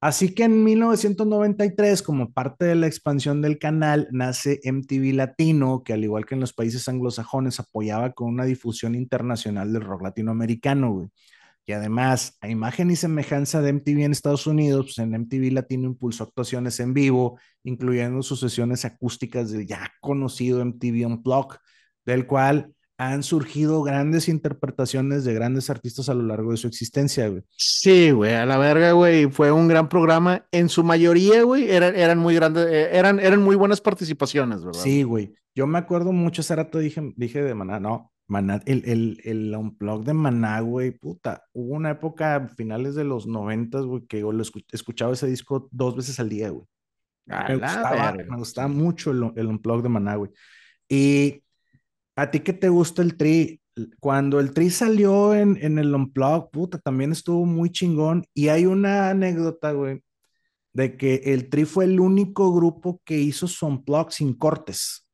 [0.00, 5.92] Así que en 1993, como parte de la expansión del canal, nace MTV Latino, que
[5.92, 10.92] al igual que en los países anglosajones apoyaba con una difusión internacional del rock latinoamericano,
[10.92, 11.08] güey.
[11.68, 15.86] Y además, a imagen y semejanza de MTV en Estados Unidos, pues en MTV Latino
[15.86, 21.58] impulsó actuaciones en vivo, incluyendo sus sesiones acústicas del ya conocido MTV Unplugged,
[22.06, 27.28] del cual han surgido grandes interpretaciones de grandes artistas a lo largo de su existencia,
[27.28, 27.42] güey.
[27.50, 30.46] Sí, güey, a la verga, güey, fue un gran programa.
[30.50, 34.80] En su mayoría, güey, eran, eran muy grandes, eh, eran, eran muy buenas participaciones, ¿verdad?
[34.80, 35.34] Sí, güey.
[35.54, 39.54] Yo me acuerdo mucho, hace rato dije, dije de Maná, no, Maná, el, el, el
[39.56, 41.44] unplug de Maná, güey, puta.
[41.52, 45.68] Hubo una época a finales de los noventas, güey, que yo lo escuchaba ese disco
[45.72, 46.66] dos veces al día, güey.
[47.26, 50.30] Me gustaba, me gustaba mucho el, el unplug de Maná, güey.
[50.88, 51.42] Y
[52.18, 53.60] ¿A ti qué te gusta el Tri?
[54.00, 58.24] Cuando el Tri salió en, en el Unplug, puta, también estuvo muy chingón.
[58.34, 60.02] Y hay una anécdota, güey,
[60.72, 65.07] de que el Tri fue el único grupo que hizo su Unplug sin cortes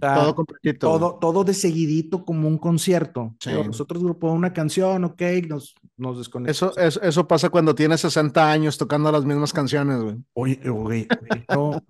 [0.00, 0.86] todo completito.
[0.86, 3.34] Todo, todo de seguidito como un concierto.
[3.66, 6.76] nosotros grupo una canción, ok, nos, nos desconectamos.
[6.76, 10.16] Eso, eso, pasa cuando tienes 60 años tocando las mismas canciones, güey.
[10.34, 11.08] Oye, güey,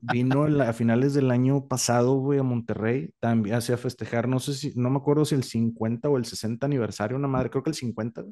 [0.00, 4.72] vino, a finales del año pasado, güey, a Monterrey, también hacía festejar, no sé si,
[4.76, 7.76] no me acuerdo si el 50 o el 60 aniversario, una madre, creo que el
[7.76, 8.24] 50,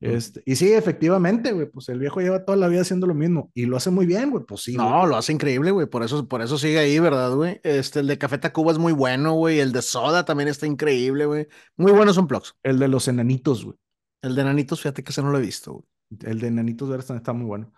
[0.00, 3.50] este, y sí, efectivamente, güey, pues el viejo lleva toda la vida haciendo lo mismo
[3.54, 4.76] y lo hace muy bien, güey, pues sí.
[4.76, 7.60] No, lo hace increíble, güey, por eso, por eso sigue ahí, ¿verdad, güey?
[7.62, 11.26] Este, el de Café Tacuba es muy bueno, güey, el de Soda también está increíble,
[11.26, 11.48] güey.
[11.76, 12.54] Muy buenos son plugs.
[12.62, 13.76] El de los enanitos, güey.
[14.22, 15.84] El de enanitos, fíjate que ese no lo he visto.
[16.22, 17.72] El de enanitos está, está muy bueno.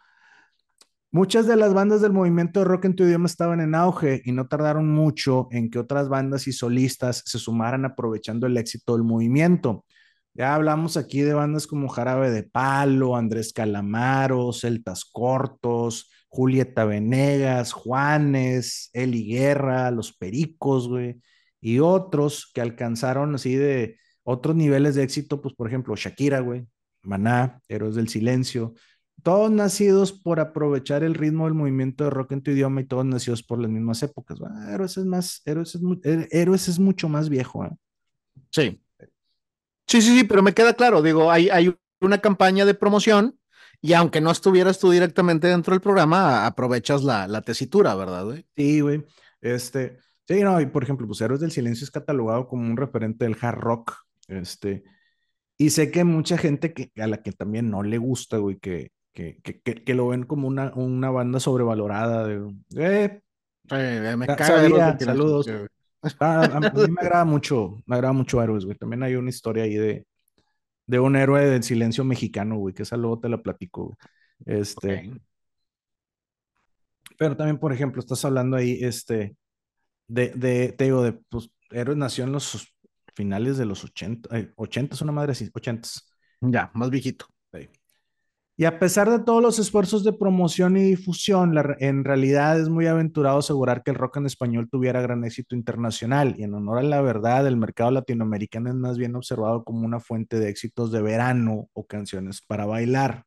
[1.11, 4.33] Muchas de las bandas del movimiento de rock en tu idioma estaban en auge y
[4.33, 9.05] no tardaron mucho en que otras bandas y solistas se sumaran aprovechando el éxito del
[9.05, 9.85] movimiento.
[10.33, 17.73] Ya hablamos aquí de bandas como Jarabe de Palo, Andrés Calamaro, Celtas Cortos, Julieta Venegas,
[17.73, 21.21] Juanes, Eli Guerra, Los Pericos, güey,
[21.61, 26.67] y otros que alcanzaron así de otros niveles de éxito, pues por ejemplo, Shakira, güey,
[27.03, 28.75] Maná, Héroes del Silencio,
[29.23, 33.05] todos nacidos por aprovechar el ritmo del movimiento de rock en tu idioma y todos
[33.05, 34.39] nacidos por las mismas épocas.
[34.69, 37.65] Héroes es más, Héroes es, Héroes es mucho más viejo.
[37.65, 37.71] ¿eh?
[38.51, 38.83] Sí,
[39.87, 43.39] Sí, sí, sí, pero me queda claro, digo, hay, hay una campaña de promoción
[43.83, 48.47] y aunque no estuvieras tú directamente dentro del programa, aprovechas la, la tesitura, ¿verdad, güey?
[48.57, 49.05] Sí, güey.
[49.43, 53.27] Este, sí, no, y por ejemplo, pues Héroes del Silencio es catalogado como un referente
[53.27, 53.97] del hard rock,
[54.37, 54.85] este,
[55.57, 58.91] y sé que mucha gente que, a la que también no le gusta, güey, que,
[59.13, 63.21] que, que, que, lo ven como una, una banda sobrevalorada de, eh,
[63.71, 65.49] eh me caga saludos.
[66.19, 68.77] Ah, a, mí me agrada mucho, me agrada mucho Héroes, güey.
[68.77, 70.05] También hay una historia ahí de,
[70.87, 73.97] de un héroe del silencio mexicano, güey, que esa luego te la platico.
[74.45, 75.13] Este.
[77.17, 79.37] Pero también, por ejemplo, estás hablando ahí, este,
[80.09, 82.75] de, de te digo, de, pues, Héroes nació en los
[83.15, 85.89] finales de los 80, 80 es una madre así, 80.
[86.41, 87.27] Ya, más viejito.
[88.55, 92.87] Y a pesar de todos los esfuerzos de promoción y difusión, en realidad es muy
[92.87, 96.35] aventurado asegurar que el rock en español tuviera gran éxito internacional.
[96.39, 100.01] Y en honor a la verdad, el mercado latinoamericano es más bien observado como una
[100.01, 103.25] fuente de éxitos de verano o canciones para bailar.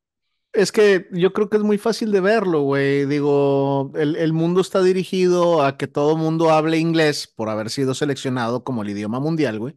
[0.55, 3.05] Es que yo creo que es muy fácil de verlo, güey.
[3.05, 7.93] Digo, el, el mundo está dirigido a que todo mundo hable inglés por haber sido
[7.93, 9.75] seleccionado como el idioma mundial, güey.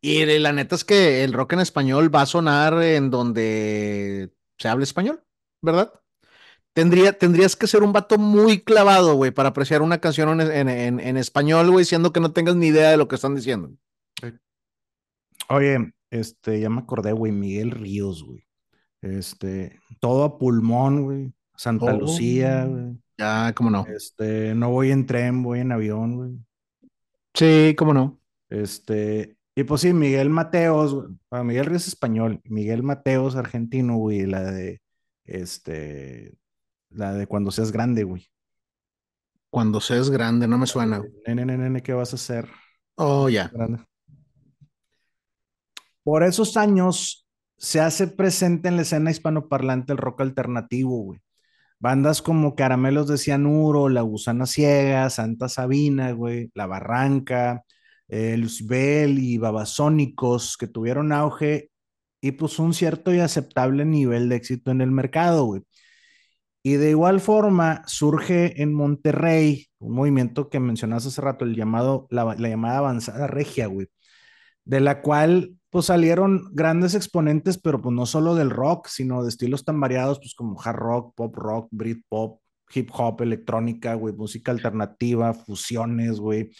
[0.00, 4.68] Y la neta es que el rock en español va a sonar en donde se
[4.68, 5.22] habla español,
[5.62, 5.92] ¿verdad?
[6.72, 11.00] Tendría, tendrías que ser un vato muy clavado, güey, para apreciar una canción en, en,
[11.00, 13.72] en español, güey, siendo que no tengas ni idea de lo que están diciendo.
[15.48, 18.44] Oye, este, ya me acordé, güey, Miguel Ríos, güey.
[19.02, 21.32] Este, todo a pulmón, güey.
[21.56, 22.96] Santa Lucía, güey.
[23.18, 23.86] Ya, cómo no.
[23.86, 26.30] Este, no voy en tren, voy en avión, güey.
[27.34, 28.18] Sí, cómo no.
[28.48, 34.50] Este, y pues sí, Miguel Mateos, para Miguel Ríos español, Miguel Mateos argentino, güey, la
[34.50, 34.80] de,
[35.24, 36.34] este,
[36.88, 38.26] la de cuando seas grande, güey.
[39.50, 41.02] Cuando seas grande, no me suena.
[41.26, 42.48] Nene, nene, nene, ¿qué vas a hacer?
[42.94, 43.50] Oh, ya.
[46.02, 47.19] Por esos años
[47.60, 51.20] se hace presente en la escena hispanoparlante el rock alternativo, güey.
[51.80, 57.64] Bandas como Caramelos de Cianuro, La Gusana Ciega, Santa Sabina, güey, La Barranca,
[58.08, 61.70] eh, Lucibel y Babasónicos, que tuvieron auge
[62.20, 65.62] y pues un cierto y aceptable nivel de éxito en el mercado, güey.
[66.62, 72.06] Y de igual forma surge en Monterrey un movimiento que mencionaste hace rato, el llamado,
[72.10, 73.88] la, llamada avanzada regia, güey,
[74.64, 79.28] de la cual pues salieron grandes exponentes, pero pues no solo del rock, sino de
[79.28, 82.40] estilos tan variados, pues como hard rock, pop rock, Brit pop,
[82.74, 86.50] hip hop, electrónica, güey, música alternativa, fusiones, güey.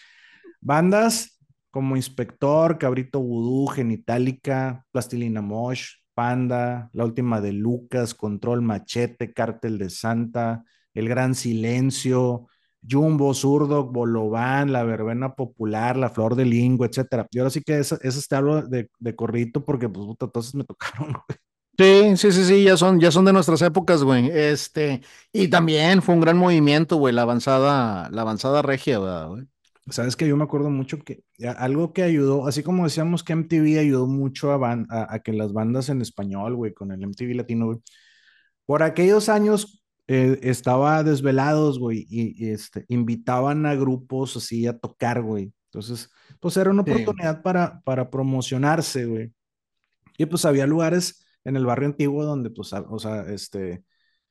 [0.61, 1.41] Bandas
[1.71, 9.79] como Inspector, Cabrito Vudú, Genitalica, Plastilina Mosh, Panda, La Última de Lucas, Control Machete, Cártel
[9.79, 12.49] de Santa, El Gran Silencio,
[12.89, 17.27] Jumbo, Zurdo, Bolobán, La Verbena Popular, La Flor de Lingo, etcétera.
[17.31, 20.65] Y ahora sí que eso, te hablo de, de corrito porque pues puta, entonces me
[20.65, 21.39] tocaron, güey.
[21.79, 24.29] Sí, sí, sí, sí, ya son, ya son de nuestras épocas, güey.
[24.31, 25.01] Este,
[25.33, 29.47] y también fue un gran movimiento, güey, la avanzada, la avanzada regia, ¿verdad, güey?
[29.91, 31.25] Sabes que yo me acuerdo mucho que
[31.59, 35.33] algo que ayudó, así como decíamos que MTV ayudó mucho a, ban- a, a que
[35.33, 37.79] las bandas en español, güey, con el MTV latino, güey.
[38.67, 39.80] Por aquellos años
[40.11, 45.53] eh, estaba Desvelados, güey, y, y, este, invitaban a grupos así a tocar, güey.
[45.67, 49.33] Entonces, pues era una Sí, oportunidad para, para promocionarse, güey.
[50.19, 53.85] Y pues había lugares en el barrio antiguo donde, pues, o sea, este,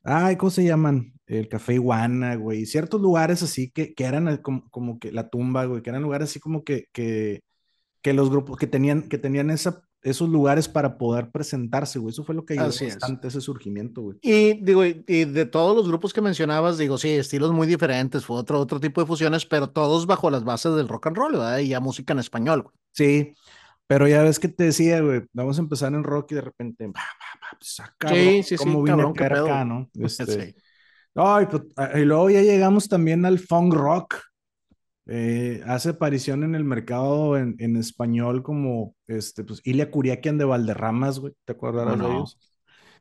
[0.03, 1.13] ay, ¿cómo se llaman?
[1.27, 2.65] El Café Iguana, güey.
[2.65, 6.30] Ciertos lugares así que, que eran como, como que la tumba, güey, que eran lugares
[6.32, 7.41] así como que, que,
[8.01, 12.12] que los grupos que tenían, que tenían esa, esos lugares para poder presentarse, güey.
[12.12, 12.82] Eso fue lo que ayudó es.
[12.82, 14.18] bastante a ese surgimiento, güey.
[14.22, 18.26] Y digo, y, y de todos los grupos que mencionabas, digo, sí, estilos muy diferentes,
[18.26, 21.32] fue otro, otro tipo de fusiones, pero todos bajo las bases del rock and roll,
[21.34, 21.60] ¿verdad?
[21.60, 22.76] Y ya música en español, güey.
[22.93, 23.34] Sí,
[23.88, 26.88] pero ya ves que te decía, güey, vamos a empezar en rock y de repente,
[26.88, 29.89] va, va, va, pues, ah, cabrón, Sí, sí, sí, ¿cómo a cabrón, acá, no?
[30.00, 30.56] Este, Sí,
[31.16, 34.16] ay, pues, ah, y luego ya llegamos también al funk rock.
[35.12, 40.45] Eh, hace aparición en el mercado en, en español como, este, pues, Ilia Curiaquian de
[40.45, 42.14] Valderramas, güey, ¿te ¿cómo acordarás de no?
[42.14, 42.39] ellos?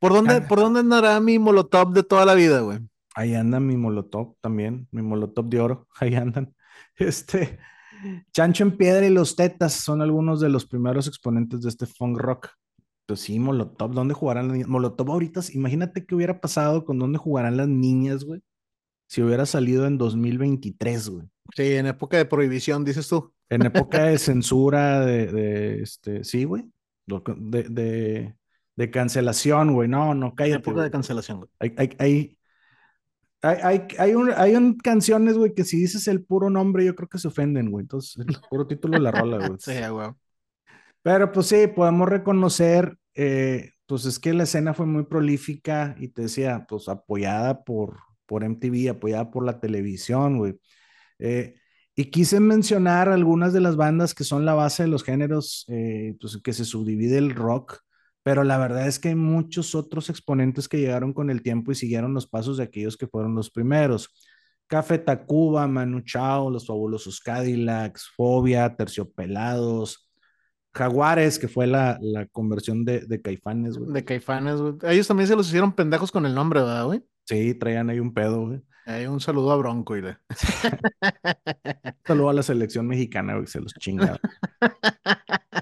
[0.00, 2.78] ¿Por dónde, por dónde andará mi Molotov de toda la vida, güey?
[3.14, 6.54] Ahí anda mi Molotov también, mi Molotov de oro, ahí andan.
[6.96, 7.58] Este,
[8.32, 12.16] Chancho en Piedra y Los Tetas son algunos de los primeros exponentes de este funk
[12.18, 12.48] rock.
[13.06, 14.68] Pues sí, Molotov, ¿dónde jugarán las niñas?
[14.68, 18.40] Molotov ahorita, imagínate qué hubiera pasado con dónde jugarán las niñas, güey,
[19.08, 21.26] si hubiera salido en 2023, güey.
[21.56, 23.34] Sí, en época de prohibición, dices tú.
[23.50, 26.64] En época de censura, de, de este, sí, güey,
[27.08, 28.36] de, de,
[28.76, 29.88] de cancelación, güey.
[29.88, 31.50] No, no, En cállate, época de cancelación, güey.
[31.58, 32.38] Hay, hay, hay,
[33.42, 36.94] hay, hay, hay, un- hay un- canciones, güey, que si dices el puro nombre, yo
[36.94, 37.82] creo que se ofenden, güey.
[37.84, 39.58] Entonces, el puro título de la rola, güey.
[39.58, 40.10] Sí, güey.
[41.02, 46.08] Pero pues sí, podemos reconocer, eh, pues es que la escena fue muy prolífica y
[46.08, 47.98] te decía, pues apoyada por,
[48.28, 50.60] por MTV, apoyada por la televisión, güey.
[51.18, 51.56] Eh,
[51.96, 56.14] y quise mencionar algunas de las bandas que son la base de los géneros, eh,
[56.20, 57.80] pues que se subdivide el rock,
[58.22, 61.74] pero la verdad es que hay muchos otros exponentes que llegaron con el tiempo y
[61.74, 64.14] siguieron los pasos de aquellos que fueron los primeros.
[64.68, 70.08] Café Tacuba, Manu Chao, Los Fabulosos Cadillacs, Fobia, Terciopelados,
[70.74, 73.92] Jaguares, que fue la, la conversión de, de Caifanes, güey.
[73.92, 74.74] De Caifanes, güey.
[74.82, 77.02] Ellos también se los hicieron pendejos con el nombre, ¿verdad, güey?
[77.28, 78.62] Sí, traían ahí un pedo, güey.
[78.86, 80.16] Hay un saludo a Bronco y le.
[82.06, 84.18] Saludo a la selección mexicana, güey, se los chingaba.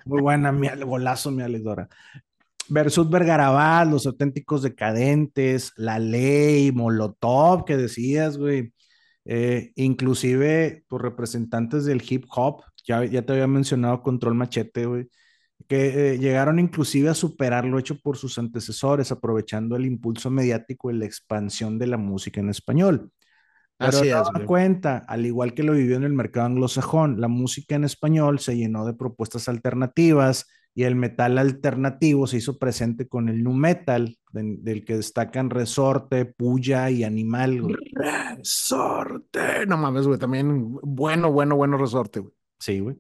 [0.05, 1.89] Muy buena, mi golazo, mi Alexdora.
[2.69, 8.73] Versus Vergarabat, Los Auténticos Decadentes, La Ley, Molotov, que decías, güey.
[9.25, 15.09] Eh, inclusive, pues, representantes del hip hop, ya, ya te había mencionado Control Machete, güey,
[15.69, 20.91] que eh, llegaron inclusive a superar lo hecho por sus antecesores, aprovechando el impulso mediático
[20.91, 23.11] y la expansión de la música en español.
[23.79, 27.75] Pero Así es, cuenta, al igual que lo vivió en el mercado anglosajón, la música
[27.75, 33.29] en español se llenó de propuestas alternativas y el metal alternativo se hizo presente con
[33.29, 37.61] el nu metal, de- del que destacan Resorte, Puya y Animal.
[37.63, 37.77] güey.
[37.93, 39.67] Resorte.
[39.67, 40.19] No mames, güey.
[40.19, 42.33] También bueno, bueno, bueno resorte, güey.
[42.59, 42.97] Sí, güey.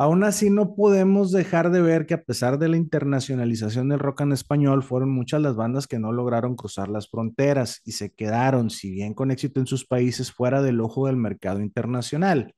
[0.00, 4.20] Aún así, no podemos dejar de ver que a pesar de la internacionalización del rock
[4.20, 8.70] en español, fueron muchas las bandas que no lograron cruzar las fronteras y se quedaron,
[8.70, 12.54] si bien con éxito en sus países, fuera del ojo del mercado internacional.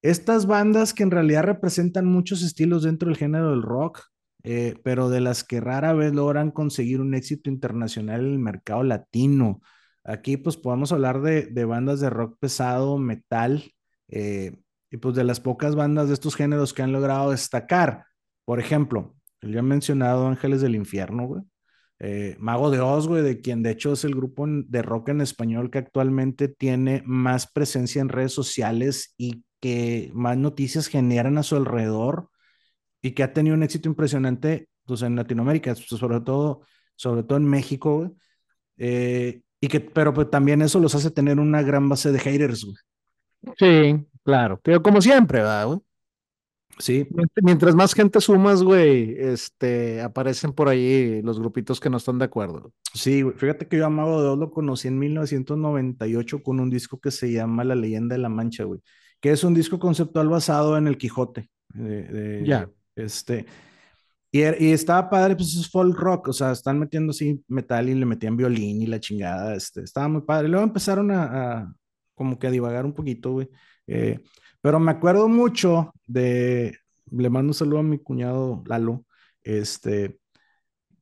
[0.00, 4.04] Estas bandas que en realidad representan muchos estilos dentro del género del rock,
[4.44, 8.84] eh, pero de las que rara vez logran conseguir un éxito internacional en el mercado
[8.84, 9.60] latino.
[10.04, 13.72] Aquí pues podemos hablar de, de bandas de rock pesado, metal,
[14.06, 14.52] eh,
[14.90, 18.06] y pues de las pocas bandas de estos géneros que han logrado destacar.
[18.44, 21.42] Por ejemplo, el ya mencionado Ángeles del Infierno, güey.
[22.00, 25.20] Eh, Mago de Oz, güey, de quien de hecho es el grupo de rock en
[25.20, 31.42] español que actualmente tiene más presencia en redes sociales y que más noticias generan a
[31.42, 32.30] su alrededor
[33.02, 36.62] y que ha tenido un éxito impresionante pues, en Latinoamérica, pues, sobre todo,
[36.94, 38.10] sobre todo en México, güey.
[38.76, 42.64] Eh, y que, pero pues, también eso los hace tener una gran base de haters,
[42.64, 42.76] güey.
[43.56, 44.60] Sí, claro.
[44.62, 45.78] Pero como siempre, ¿verdad, güey?
[46.78, 47.08] Sí,
[47.42, 52.26] Mientras más gente sumas, güey, este, aparecen por ahí los grupitos que no están de
[52.26, 52.72] acuerdo.
[52.94, 53.34] sí, güey.
[53.36, 57.10] Fíjate que yo a Mago de Oz lo conocí en 1998 con un disco que
[57.10, 58.80] se llama La Leyenda de la Mancha, güey,
[59.20, 61.50] que es un disco conceptual basado en el Quijote.
[61.74, 62.70] de- Ya.
[62.96, 63.44] este,
[64.30, 67.88] y, er- y estaba padre, pues es folk rock, o sea, están metiendo así metal
[67.88, 70.48] y le metían violín y la chingada, este, estaba muy padre.
[70.48, 71.24] Luego empezaron a,
[71.62, 71.74] a
[72.14, 73.48] como que a divagar un poquito, güey.
[73.88, 74.20] Eh,
[74.62, 76.76] pero me acuerdo mucho de,
[77.12, 79.06] le mando un saludo a mi cuñado Lalo,
[79.42, 80.20] este,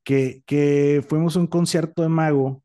[0.05, 2.62] que, que fuimos a un concierto de Mago,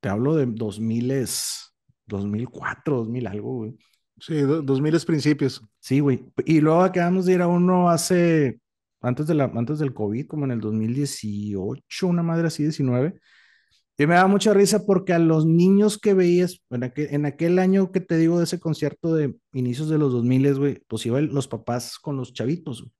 [0.00, 1.74] te hablo de 2000 es,
[2.06, 3.76] 2004, 2000 algo, güey.
[4.20, 5.62] Sí, do- dos miles principios.
[5.80, 6.24] Sí, güey.
[6.46, 8.60] Y luego acabamos de ir a uno hace,
[9.00, 13.20] antes, de la, antes del COVID, como en el 2018, una madre así, 19.
[13.98, 17.58] Y me da mucha risa porque a los niños que veías, en aquel, en aquel
[17.58, 21.32] año que te digo de ese concierto de inicios de los 2000, güey, pues iban
[21.32, 22.82] los papás con los chavitos.
[22.82, 22.92] güey.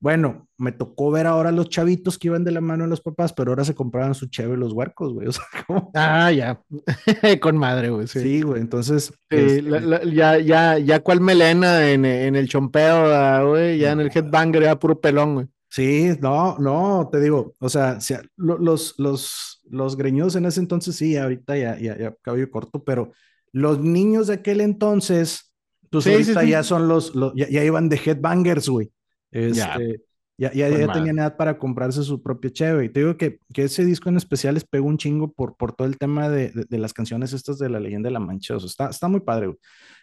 [0.00, 3.32] Bueno, me tocó ver ahora los chavitos que iban de la mano de los papás,
[3.32, 5.26] pero ahora se compraban su cheve los huercos, güey.
[5.28, 5.90] O sea, como...
[5.94, 6.60] Ah, ya.
[7.40, 8.20] Con madre, güey, sí.
[8.20, 8.60] Sí, güey.
[8.60, 13.42] Entonces, Sí, este, la- la- ya, ya, ya cual melena en, en el chompeo, ah,
[13.44, 15.46] güey, ya en el headbanger, ya puro pelón, güey.
[15.70, 20.46] Sí, no, no, te digo, o sea, si a- lo- los, los, los greñudos en
[20.46, 23.12] ese entonces sí, ahorita ya, ya, ya cabello corto, pero
[23.52, 25.52] los niños de aquel entonces,
[25.90, 26.48] pues Sí, sí, ahorita sí.
[26.50, 28.90] ya son los, los- ya, ya iban de headbangers, güey.
[29.30, 29.74] Ya.
[29.76, 30.02] Este,
[30.36, 31.00] ya, ya, Con ya madre.
[31.00, 32.84] tenían edad para comprarse su propio cheve.
[32.86, 35.72] Y te digo que, que ese disco en especial les pegó un chingo por, por
[35.72, 38.56] todo el tema de, de, de las canciones estas de la leyenda de la Mancha.
[38.56, 39.58] O sea, está, está muy padre, güey.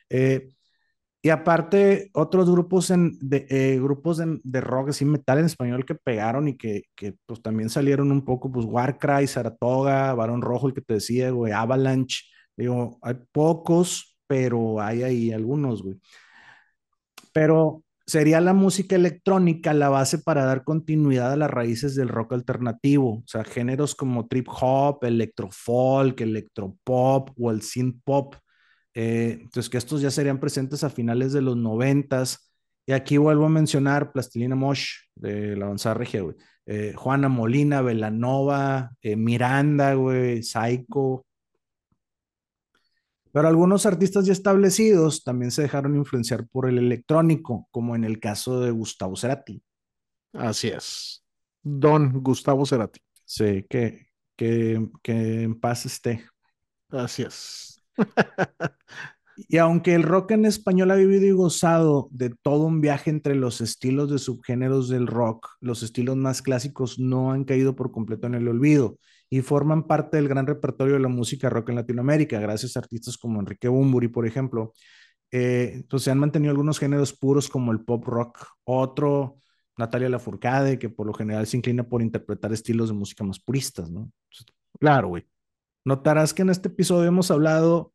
[0.09, 0.49] Eh,
[1.23, 5.85] y aparte, otros grupos, en, de, eh, grupos de, de rock, así metal en español
[5.85, 10.67] que pegaron y que, que pues también salieron un poco, pues Warcry, Saratoga, Barón Rojo,
[10.67, 12.25] el que te decía, güey, Avalanche.
[12.57, 15.99] Digo, hay pocos, pero hay ahí algunos, güey.
[17.33, 22.33] Pero sería la música electrónica la base para dar continuidad a las raíces del rock
[22.33, 28.35] alternativo, o sea, géneros como trip hop, electrofolk, electropop o el synth pop.
[28.93, 32.51] Eh, entonces, que estos ya serían presentes a finales de los noventas.
[32.85, 36.35] Y aquí vuelvo a mencionar Plastilina Mosh de la avanzada regia, güey.
[36.65, 41.25] Eh, Juana Molina, Velanova, eh, Miranda, güey, Psycho.
[43.31, 48.19] Pero algunos artistas ya establecidos también se dejaron influenciar por el electrónico, como en el
[48.19, 49.63] caso de Gustavo Cerati.
[50.33, 51.23] Así es.
[51.61, 52.99] Don Gustavo Cerati.
[53.23, 56.25] Sí, que, que, que en paz esté.
[56.89, 57.80] Así es.
[59.49, 63.35] Y aunque el rock en español ha vivido y gozado de todo un viaje entre
[63.35, 68.27] los estilos de subgéneros del rock, los estilos más clásicos no han caído por completo
[68.27, 68.97] en el olvido
[69.29, 73.17] y forman parte del gran repertorio de la música rock en Latinoamérica, gracias a artistas
[73.17, 74.73] como Enrique Bunbury, por ejemplo.
[75.31, 79.39] Eh, pues se han mantenido algunos géneros puros como el pop rock, otro,
[79.77, 83.89] Natalia Lafourcade, que por lo general se inclina por interpretar estilos de música más puristas,
[83.89, 84.11] ¿no?
[84.79, 85.25] Claro, güey.
[85.83, 87.93] Notarás que en este episodio hemos hablado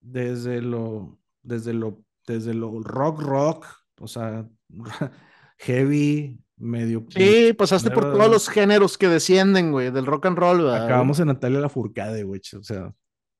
[0.00, 3.66] desde lo, desde lo, desde lo rock, rock,
[4.00, 4.48] o sea,
[5.58, 7.06] heavy, medio.
[7.10, 11.20] Sí, pasaste por todos los géneros que descienden, güey, del rock and roll, ¿verdad, Acabamos
[11.20, 12.94] en Natalia Lafourcade, güey, o sea.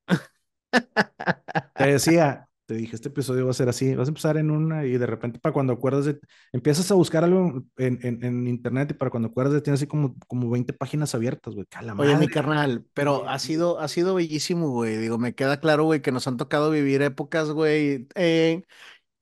[1.77, 4.85] te decía, te dije, este episodio va a ser así, vas a empezar en una
[4.85, 6.21] y de repente para cuando acuerdas de,
[6.53, 9.87] empiezas a buscar algo en, en, en internet y para cuando acuerdas de, tienes así
[9.87, 11.67] como, como 20 páginas abiertas, güey,
[11.97, 14.99] Oye, mi carnal, pero ha sido, ha sido bellísimo, güey.
[14.99, 18.07] Digo, me queda claro, güey, que nos han tocado vivir épocas, güey.
[18.15, 18.65] eh,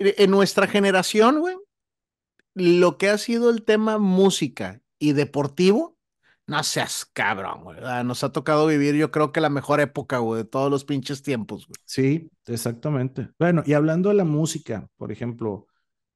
[0.01, 1.55] en nuestra generación, güey,
[2.55, 5.96] lo que ha sido el tema música y deportivo,
[6.47, 7.79] no seas cabrón, güey.
[7.83, 10.85] Ah, Nos ha tocado vivir, yo creo que la mejor época, güey, de todos los
[10.85, 11.77] pinches tiempos, güey.
[11.85, 13.29] Sí, exactamente.
[13.39, 15.67] Bueno, y hablando de la música, por ejemplo,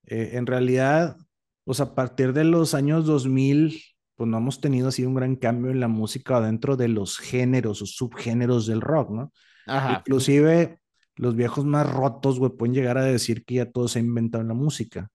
[0.07, 1.17] eh, en realidad,
[1.65, 3.83] pues a partir de los años 2000,
[4.17, 7.83] pues no hemos tenido así un gran cambio en la música dentro de los géneros
[7.83, 9.33] o subgéneros del rock, ¿no?
[9.67, 9.99] Ajá.
[10.01, 10.81] Inclusive
[11.17, 14.43] los viejos más rotos, güey, pueden llegar a decir que ya todo se ha inventado
[14.43, 15.11] en la música.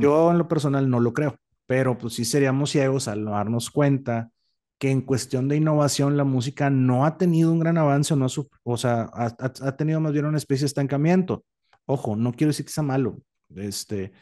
[0.00, 3.70] Yo en lo personal no lo creo, pero pues sí seríamos ciegos al no darnos
[3.70, 4.30] cuenta
[4.78, 8.26] que en cuestión de innovación la música no ha tenido un gran avance, o, no,
[8.64, 11.44] o sea, ha, ha- tenido más bien una especie de estancamiento.
[11.86, 13.18] Ojo, no quiero decir que sea malo,
[13.54, 14.12] este,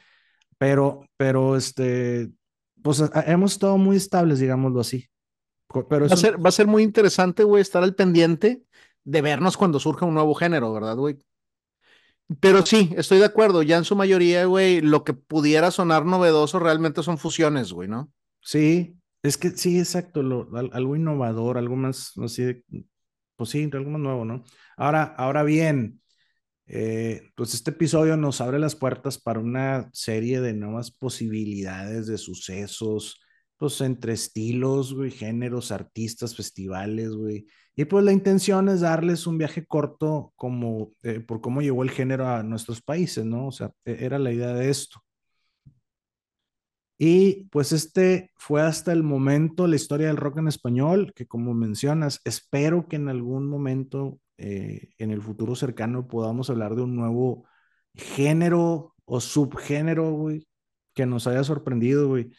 [0.59, 2.31] pero, pero, este,
[2.83, 5.09] pues hemos estado muy estables, digámoslo así.
[5.89, 8.63] Pero Va a ser, va a ser muy interesante, güey, estar al pendiente
[9.03, 11.19] de vernos cuando surja un nuevo género, ¿verdad, güey?
[12.41, 13.63] Pero sí, estoy de acuerdo.
[13.63, 18.11] Ya en su mayoría, güey, lo que pudiera sonar novedoso realmente son fusiones, güey, ¿no?
[18.41, 20.21] sí, es que sí, exacto,
[20.73, 22.63] algo innovador, algo más así,
[23.37, 24.45] pues sí, algo más nuevo, ¿no?
[24.77, 26.01] Ahora, ahora bien,
[26.73, 32.19] Eh, pues este episodio nos abre las puertas para una serie de nuevas posibilidades de
[32.19, 33.21] sucesos,
[33.59, 37.47] pues entre estilos, güey, géneros, artistas, festivales, güey.
[37.77, 41.91] Y pues la intención es darles un viaje corto como eh, por cómo llegó el
[41.91, 43.49] género a nuestros países, ¿no?
[43.49, 45.01] O sea, e-, era la idea de esto.
[46.99, 51.53] Y pues este fue hasta el momento la historia del rock en español, que como
[51.55, 56.95] mencionas, espero que en algún momento eh, en el futuro cercano podamos hablar de un
[56.97, 57.47] nuevo
[57.95, 60.47] género o subgénero, güey,
[60.95, 62.31] que nos haya sorprendido, güey.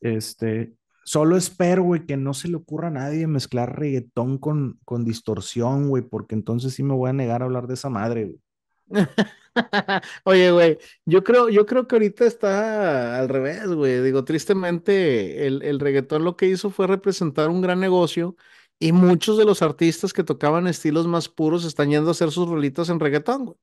[0.00, 0.74] Este,
[1.06, 5.88] solo espero, güey, que no se le ocurra a nadie mezclar reggaetón con, con distorsión,
[5.88, 8.40] güey, porque entonces sí me voy a negar a hablar de esa madre, güey.
[10.24, 14.02] Oye, güey, yo creo, yo creo que ahorita está al revés, güey.
[14.02, 18.36] Digo, tristemente, el, el reggaetón lo que hizo fue representar un gran negocio
[18.78, 22.48] y muchos de los artistas que tocaban estilos más puros están yendo a hacer sus
[22.48, 23.56] rolitas en reggaetón, güey.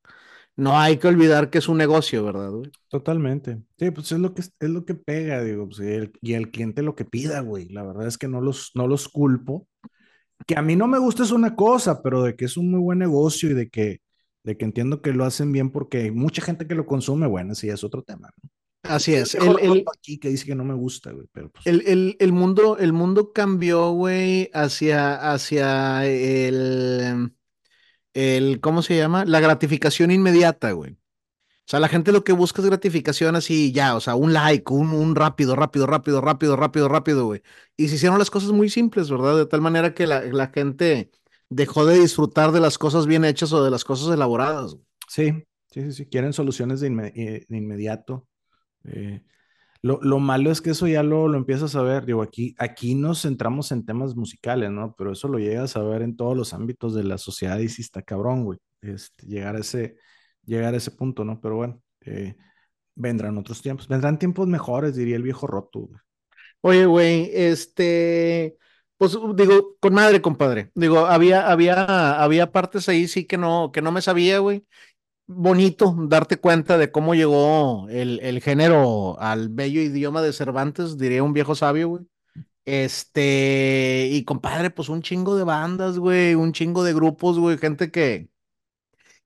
[0.55, 2.71] No hay que olvidar que es un negocio, ¿verdad, güey?
[2.89, 3.59] Totalmente.
[3.77, 6.51] Sí, pues es lo que, es lo que pega, digo, pues, y, el, y el
[6.51, 7.69] cliente lo que pida, güey.
[7.69, 9.67] La verdad es que no los, no los culpo.
[10.45, 12.79] Que a mí no me gusta es una cosa, pero de que es un muy
[12.81, 14.01] buen negocio y de que
[14.43, 17.55] de que entiendo que lo hacen bien porque hay mucha gente que lo consume, bueno,
[17.55, 18.49] sí es otro tema, ¿no?
[18.83, 19.33] Así es.
[19.35, 21.65] El, el, aquí que dice que no me gusta, güey, pero pues...
[21.65, 27.33] el, el, el, mundo, el mundo cambió, güey, hacia, hacia el,
[28.13, 29.25] el, ¿cómo se llama?
[29.25, 30.93] La gratificación inmediata, güey.
[30.93, 34.71] O sea, la gente lo que busca es gratificación así, ya, o sea, un like,
[34.73, 37.41] un, un rápido, rápido, rápido, rápido, rápido, rápido, güey.
[37.77, 39.37] Y se hicieron las cosas muy simples, ¿verdad?
[39.37, 41.09] De tal manera que la, la gente
[41.49, 44.75] dejó de disfrutar de las cosas bien hechas o de las cosas elaboradas.
[45.07, 45.31] Sí,
[45.71, 46.05] sí, sí, sí.
[46.07, 48.27] quieren soluciones de, eh, inmediato.
[48.83, 49.21] Eh,
[49.83, 52.05] lo, lo, malo es que eso ya lo, lo empiezas a ver.
[52.05, 54.95] Digo, aquí, aquí nos centramos en temas musicales, ¿no?
[54.97, 57.81] Pero eso lo llegas a ver en todos los ámbitos de la sociedad y sí
[57.81, 58.59] está cabrón, güey.
[58.81, 59.97] Este, llegar, a ese,
[60.45, 61.39] llegar a ese punto, ¿no?
[61.41, 62.35] Pero bueno, eh,
[62.95, 63.87] vendrán otros tiempos.
[63.87, 65.79] Vendrán tiempos mejores, diría el viejo roto.
[65.81, 66.01] Güey.
[66.61, 68.57] Oye, güey, este
[69.03, 70.71] pues digo, con madre, compadre.
[70.75, 74.65] Digo, había, había, había partes ahí sí que no, que no me sabía, güey.
[75.35, 81.23] Bonito darte cuenta de cómo llegó el, el género al bello idioma de Cervantes, diría
[81.23, 82.03] un viejo sabio, güey.
[82.65, 87.91] Este, y compadre, pues un chingo de bandas, güey, un chingo de grupos, güey, gente
[87.91, 88.29] que,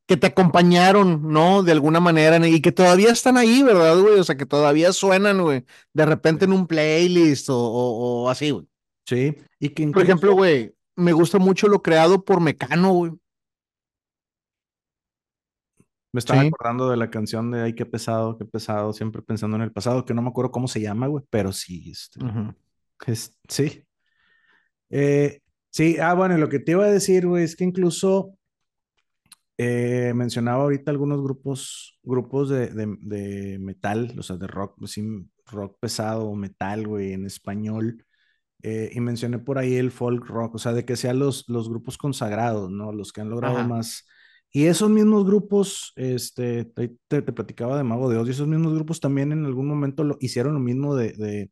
[0.08, 1.64] que te acompañaron, ¿no?
[1.64, 4.20] De alguna manera, y que todavía están ahí, ¿verdad, güey?
[4.20, 8.52] O sea, que todavía suenan, güey, de repente en un playlist o, o, o así,
[8.52, 8.66] güey.
[9.06, 9.94] Sí, y que incluso...
[9.94, 13.12] Por ejemplo, güey, me gusta mucho lo creado por Mecano, güey.
[16.18, 16.48] Me estaba sí.
[16.48, 20.04] acordando de la canción de Ay, qué pesado, qué pesado, siempre pensando en el pasado,
[20.04, 22.56] que no me acuerdo cómo se llama, güey, pero sí, este, uh -huh.
[23.06, 23.84] es, sí.
[24.90, 28.36] Eh, sí, ah, bueno, lo que te iba a decir, güey, es que incluso
[29.60, 35.30] eh, mencionaba ahorita algunos grupos, grupos de, de, de, metal, o sea, de rock, sí,
[35.46, 38.04] rock pesado, metal, güey, en español,
[38.64, 41.70] eh, y mencioné por ahí el folk rock, o sea, de que sean los, los
[41.70, 42.92] grupos consagrados, ¿no?
[42.92, 43.68] Los que han logrado Ajá.
[43.68, 44.08] más.
[44.52, 48.74] Y esos mismos grupos, este, te, te, platicaba de Mago de Oz, y esos mismos
[48.74, 51.52] grupos también en algún momento lo, hicieron lo mismo de, de,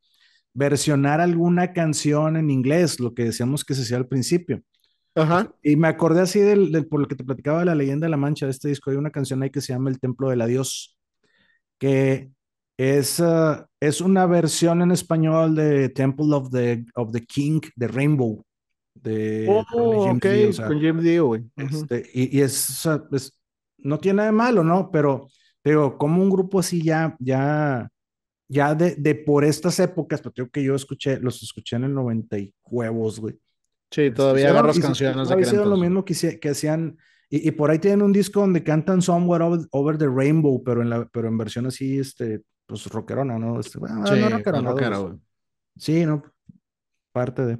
[0.54, 4.64] versionar alguna canción en inglés, lo que decíamos que se hacía al principio.
[5.14, 5.54] Ajá.
[5.62, 8.12] Y me acordé así del, del, por lo que te platicaba de la leyenda de
[8.12, 10.41] la mancha de este disco, hay una canción ahí que se llama El Templo del
[10.41, 10.98] Adiós,
[11.78, 12.32] que
[12.78, 17.88] es, uh, es una versión en español de Temple of the, of the King de
[17.88, 18.45] Rainbow.
[18.96, 19.64] De, oh,
[20.20, 21.43] Dio, o sea, con James Dio, güey.
[21.56, 23.38] Este, y, y es, es,
[23.78, 24.89] no tiene nada de malo, ¿no?
[24.91, 25.28] Pero,
[25.64, 27.88] digo, como un grupo así ya, ya,
[28.48, 31.93] ya de, de por estas épocas, pero creo que yo escuché, los escuché en el
[31.93, 33.39] 90 y huevos, güey.
[33.91, 36.98] Sí, todavía agarras canciones de hicieron lo mismo que, que hacían,
[37.30, 40.82] y, y, por ahí tienen un disco donde cantan Somewhere Over, over the Rainbow, pero
[40.82, 43.60] en, la, pero en versión así, este, pues rockerona, ¿no?
[43.60, 45.20] Este, bueno, sí, no rockerona, rockero, pues,
[45.78, 46.24] sí, no,
[47.12, 47.60] parte de.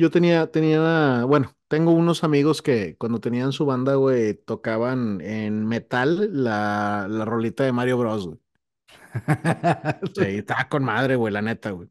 [0.00, 5.66] Yo tenía, tenía, bueno, tengo unos amigos que cuando tenían su banda, güey, tocaban en
[5.66, 8.38] metal la, la rolita de Mario Bros, güey.
[10.14, 11.90] sí, estaba con madre, güey, la neta, güey.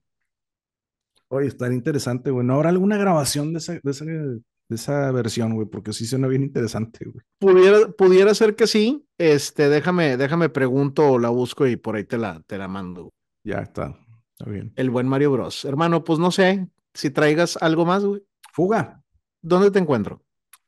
[1.28, 2.44] Oye, está interesante, güey.
[2.48, 4.42] ¿No habrá alguna grabación de esa, de esa, de
[4.72, 5.68] esa versión, güey?
[5.68, 7.24] Porque sí suena bien interesante, güey.
[7.38, 9.06] Pudiera, pudiera ser que sí.
[9.20, 13.12] Este, déjame, déjame pregunto o la busco y por ahí te la, te la mando.
[13.44, 13.96] Ya está,
[14.32, 14.74] está bien.
[14.78, 15.64] El buen Mario Bros.
[15.64, 18.24] Hermano, pues no sé si traigas algo más, güey.
[18.52, 19.04] Fuga.
[19.42, 20.24] ¿Dónde te encuentro?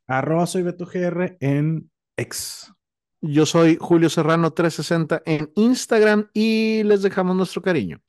[0.07, 2.74] Arroba soy Beto GR en X.
[3.22, 8.01] Yo soy Julio Serrano 360 en Instagram y les dejamos nuestro cariño.